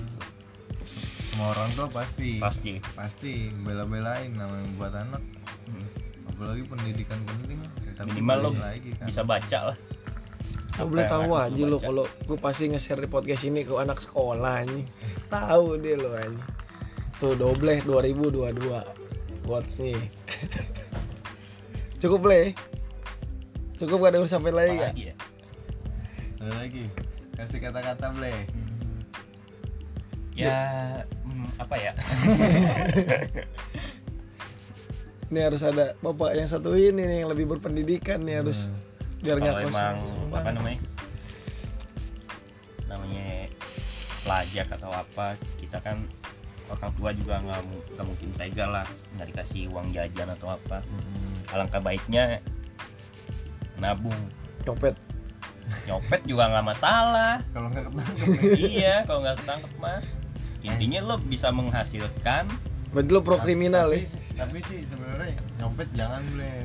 Semua 1.30 1.54
orang 1.54 1.70
tua 1.78 1.88
pasti 1.94 2.42
pasti. 2.42 2.74
pasti 2.98 3.34
bela-belain 3.62 4.34
namanya 4.34 4.68
buat 4.76 4.94
anak. 4.94 5.22
Hmm. 5.68 5.88
apalagi 6.28 6.64
pendidikan 6.70 7.18
penting 7.26 7.58
Minimal 8.14 8.38
lo 8.40 8.50
lagi 8.62 8.94
kan. 8.94 9.10
bisa 9.10 9.22
baca 9.26 9.74
lah 9.74 9.78
Apa 10.78 10.86
boleh 10.86 11.06
tahu 11.10 11.34
aja 11.34 11.64
lo 11.66 11.78
kalau 11.82 12.06
gue 12.06 12.38
pasti 12.38 12.70
nge-share 12.70 13.02
di 13.02 13.10
podcast 13.10 13.44
ini 13.50 13.66
ke 13.66 13.74
anak 13.74 13.98
sekolah 13.98 14.62
anjing. 14.62 14.86
Tahu 15.28 15.82
deh 15.82 15.98
lo 15.98 16.14
anjing. 16.14 16.46
Tuh 17.18 17.34
dobleh 17.34 17.82
2022. 17.82 19.42
Quotes 19.42 19.76
nih. 19.82 19.98
Cukup 22.02 22.30
le. 22.30 22.54
Cukup 23.78 24.06
gak 24.06 24.14
ada 24.14 24.18
yang 24.22 24.30
sampai 24.30 24.54
lagi 24.54 24.74
gak? 24.78 24.94
lagi 24.94 25.04
ya 25.14 25.16
ada 26.48 26.64
lagi 26.64 26.86
kasih 27.36 27.60
kata-kata 27.60 28.14
ble 28.16 28.34
ya 30.38 30.54
hmm, 31.26 31.48
apa 31.60 31.76
ya 31.76 31.92
Ini 35.28 35.44
harus 35.44 35.60
ada 35.60 35.92
bapak 36.00 36.40
yang 36.40 36.48
satu 36.48 36.72
ini 36.72 37.04
nih 37.04 37.18
yang 37.20 37.28
lebih 37.28 37.52
berpendidikan 37.52 38.24
nih 38.24 38.40
harus 38.40 38.72
biar 39.24 39.38
kalau 39.42 39.60
emang 39.66 39.96
apa 40.34 40.50
namanya? 40.54 40.80
Namanya 42.88 43.28
pelajar 44.22 44.66
atau 44.72 44.92
apa 44.92 45.38
kita 45.58 45.78
kan 45.82 46.04
orang 46.68 46.92
tua 47.00 47.10
juga 47.16 47.40
nggak 47.40 47.62
nggak 47.96 48.06
mungkin 48.06 48.30
tega 48.36 48.66
lah 48.68 48.88
nggak 49.16 49.28
dikasih 49.32 49.72
uang 49.72 49.88
jajan 49.96 50.30
atau 50.34 50.54
apa. 50.54 50.84
Alangkah 51.54 51.82
baiknya 51.82 52.44
nabung. 53.80 54.18
Copet. 54.66 54.96
nyopet 55.84 56.24
juga 56.24 56.48
nggak 56.48 56.64
masalah. 56.64 57.44
Kalau 57.52 57.68
nggak 57.68 57.92
ketangkep 57.92 58.28
iya 58.72 59.04
kalau 59.04 59.20
nggak 59.20 59.36
ketangkep 59.44 59.74
mah 59.84 60.00
intinya 60.66 61.00
lo 61.04 61.16
bisa 61.22 61.54
menghasilkan 61.54 62.50
berarti 62.92 63.10
lu 63.12 63.22
pro 63.22 63.38
kriminal 63.40 63.92
tapi, 63.92 64.08
ya? 64.08 64.44
tapi 64.44 64.58
sih 64.64 64.80
sebenarnya 64.88 65.36
nyopet 65.60 65.88
jangan 65.94 66.22
boleh 66.34 66.56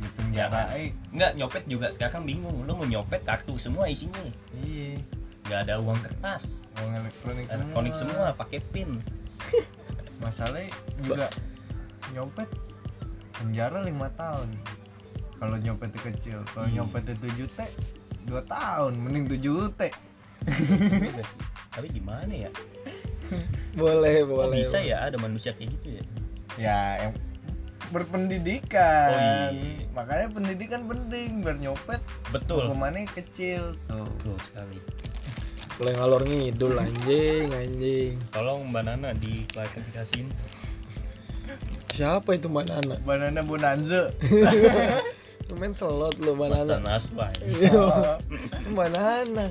di 0.00 0.08
penjara. 0.16 0.72
Eh 0.74 0.96
nggak 1.12 1.32
nyopet 1.36 1.64
juga. 1.68 1.92
Sekarang 1.92 2.24
bingung. 2.24 2.64
Lo 2.64 2.72
mau 2.74 2.88
nyopet 2.88 3.22
kartu 3.22 3.60
semua 3.60 3.86
isinya. 3.86 4.18
Iya. 4.64 4.98
Nggak 5.46 5.60
ada 5.68 5.74
uang 5.78 6.00
kertas. 6.00 6.64
Uang 6.80 6.92
elektronik 6.96 7.46
semua. 7.46 7.56
Elektronik 7.60 7.94
semua 7.94 8.24
pakai 8.32 8.58
pin. 8.72 8.90
Masalahnya 10.24 10.72
juga 11.00 11.26
nyopet 12.12 12.48
penjara 13.36 13.84
lima 13.84 14.08
tahun. 14.16 14.48
Kalau 15.40 15.56
nyopet 15.56 15.90
kecil. 15.96 16.44
Kalau 16.52 16.68
Iya. 16.68 16.84
nyopet 16.84 17.16
tujuh 17.16 17.48
t 17.48 17.60
dua 18.24 18.40
tahun. 18.44 18.96
Mending 19.00 19.26
tujuh 19.36 19.72
t 19.76 19.88
sih. 20.48 20.68
tapi 21.70 21.86
gimana 21.92 22.32
ya? 22.32 22.50
Boleh 23.76 24.24
boleh 24.26 24.64
bisa 24.64 24.80
ya 24.82 25.06
ada 25.06 25.16
manusia 25.20 25.52
kayak 25.54 25.70
gitu 25.78 25.88
ya? 26.00 26.02
Ya 26.58 26.78
yang 27.08 27.14
berpendidikan. 27.90 29.10
Oh, 29.10 29.52
iya. 29.54 29.86
makanya 29.92 30.26
pendidikan 30.30 30.86
penting 30.86 31.42
biar 31.42 31.58
nyopet 31.58 32.00
betul. 32.30 32.70
hukumannya 32.70 33.06
kecil 33.10 33.74
tuh. 33.90 34.06
Betul 34.06 34.36
sekali. 34.40 34.78
Boleh 35.76 35.92
ngalor 35.96 36.22
ngidul 36.24 36.74
anjing 36.76 37.48
anjing. 37.50 38.12
Tolong 38.30 38.68
mbak 38.68 38.82
Nana 38.86 39.10
diklarifikasiin. 39.16 40.28
Siapa 41.90 42.36
itu 42.36 42.46
mbak 42.46 42.68
Nana? 42.70 42.94
Banana 43.02 43.40
bonanza. 43.42 44.14
Lu 45.50 45.54
main 45.60 45.72
slot 45.74 46.20
lu 46.20 46.36
mbak 46.36 46.52
Nana. 46.52 46.78
Nana 46.78 47.00
Naswa 47.00 47.26
Iya, 47.48 48.20
mbak 48.70 48.88
Nana. 48.92 49.46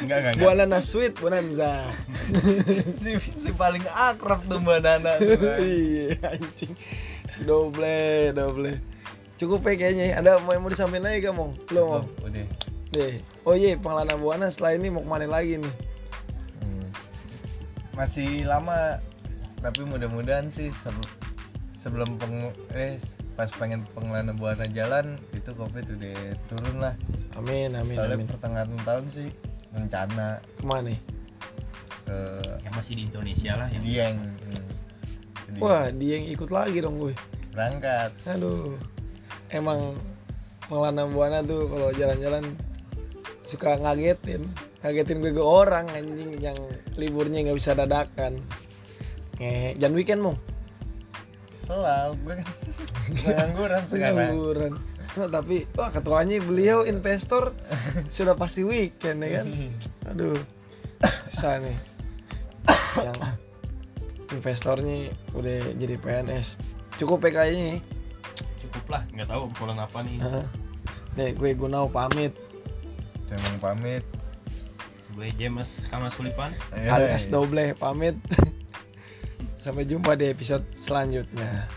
Enggak 0.00 0.16
enggak 0.22 0.32
enggak. 0.38 0.46
Banana 0.46 0.78
sweet 0.80 1.14
bonanza. 1.18 1.84
Si, 3.00 3.18
si 3.18 3.50
paling 3.50 3.82
akrab 3.90 4.46
tuh 4.46 4.62
banana 4.62 5.18
tuh 5.18 5.34
kan. 5.34 5.58
iya 5.58 6.14
anjing 6.30 6.72
doble 7.44 8.32
doble 8.34 8.72
cukup 9.40 9.64
ya 9.72 9.74
kayaknya 9.76 10.06
ada 10.20 10.36
mau 10.44 10.52
yang 10.52 10.62
mau 10.64 10.72
disampaikan 10.72 11.08
lagi 11.08 11.24
gak 11.24 11.36
mau 11.36 11.50
lo 11.72 11.80
mau 11.80 12.02
udah 12.24 12.46
deh 12.90 13.22
oh 13.46 13.54
iya 13.54 13.78
pengelana 13.78 14.18
buana 14.18 14.46
setelah 14.50 14.74
ini 14.74 14.90
mau 14.90 15.06
ke 15.06 15.08
mana 15.08 15.26
lagi 15.30 15.62
nih? 15.62 15.74
Hmm. 16.60 16.88
masih 17.94 18.44
lama 18.44 18.98
tapi 19.62 19.86
mudah-mudahan 19.86 20.50
sih 20.50 20.74
sebelum 20.82 21.08
sebelum 21.80 22.10
peng 22.20 22.52
eh 22.76 23.00
pas 23.38 23.48
pengen 23.56 23.88
pengelana 23.96 24.36
buana 24.36 24.68
jalan 24.68 25.16
itu 25.32 25.48
covid 25.56 25.86
udah 25.88 26.36
turun 26.52 26.76
lah. 26.76 26.92
Amin 27.40 27.72
amin 27.72 27.96
soalnya 27.96 28.20
amin. 28.20 28.28
pertengahan 28.28 28.70
tahun 28.84 29.04
sih 29.08 29.28
rencana. 29.72 30.44
Ke 30.60 30.64
mana 30.68 30.92
nih? 30.92 30.98
Ke 32.04 32.16
yang 32.68 32.74
masih 32.76 32.92
di 33.00 33.02
Indonesia 33.08 33.52
lah 33.56 33.68
ya 33.72 33.80
Dieng 33.80 34.16
hmm. 34.28 34.69
Jadi 35.50 35.58
wah 35.58 35.90
dia 35.90 36.12
yang 36.22 36.26
ikut 36.30 36.50
lagi 36.50 36.78
dong 36.78 36.96
gue 37.02 37.14
berangkat. 37.50 38.10
Aduh. 38.30 38.78
Emang 39.50 39.98
pengelana 40.70 41.10
buana 41.10 41.38
tuh 41.42 41.66
kalau 41.66 41.90
jalan-jalan 41.90 42.44
suka 43.44 43.74
ngagetin. 43.82 44.46
Ngagetin 44.80 45.18
gue 45.18 45.32
ke 45.34 45.42
orang 45.42 45.90
anjing 45.90 46.38
yang 46.38 46.56
liburnya 46.94 47.42
nggak 47.42 47.58
bisa 47.58 47.74
dadakan. 47.74 48.38
Ngehe 49.42 49.74
jangan 49.76 49.96
weekend 49.98 50.22
mau 50.22 50.38
selalu 51.70 52.14
gue 52.26 52.34
kan 52.34 52.48
pengangguran 53.24 53.82
sekarang. 53.86 54.16
Pengangguran. 54.18 54.72
Oh, 55.18 55.26
tapi 55.26 55.66
wah 55.74 55.90
ketuanya 55.90 56.38
beliau 56.42 56.86
investor 56.86 57.54
sudah 58.14 58.34
pasti 58.34 58.66
weekend 58.66 59.22
ya 59.22 59.42
kan. 59.42 59.46
Aduh. 60.14 60.38
Susah 61.30 61.62
nih. 61.62 61.78
Yang 63.06 63.18
investornya 64.30 65.10
udah 65.34 65.74
jadi 65.76 65.94
PNS. 65.98 66.56
Cukup 66.96 67.26
ya 67.26 67.42
kayaknya. 67.42 67.78
cukup 68.60 68.84
lah 68.92 69.02
nggak 69.10 69.26
tahu 69.26 69.40
obrolan 69.50 69.80
apa 69.82 69.98
nih 70.06 70.20
Heeh. 70.22 70.46
Nih 71.18 71.30
gue 71.34 71.50
Gunau 71.58 71.90
pamit. 71.90 72.36
Jangan 73.26 73.54
pamit 73.58 74.04
gue 75.10 75.28
James 75.34 75.84
Kamas 75.90 76.14
Sulipan 76.14 76.54
Ayo, 76.72 76.88
Alias. 76.96 77.26
Doble 77.26 77.74
pamit. 77.74 78.16
Sampai 79.62 79.84
jumpa 79.84 80.16
di 80.16 80.30
episode 80.32 80.64
selanjutnya. 80.80 81.68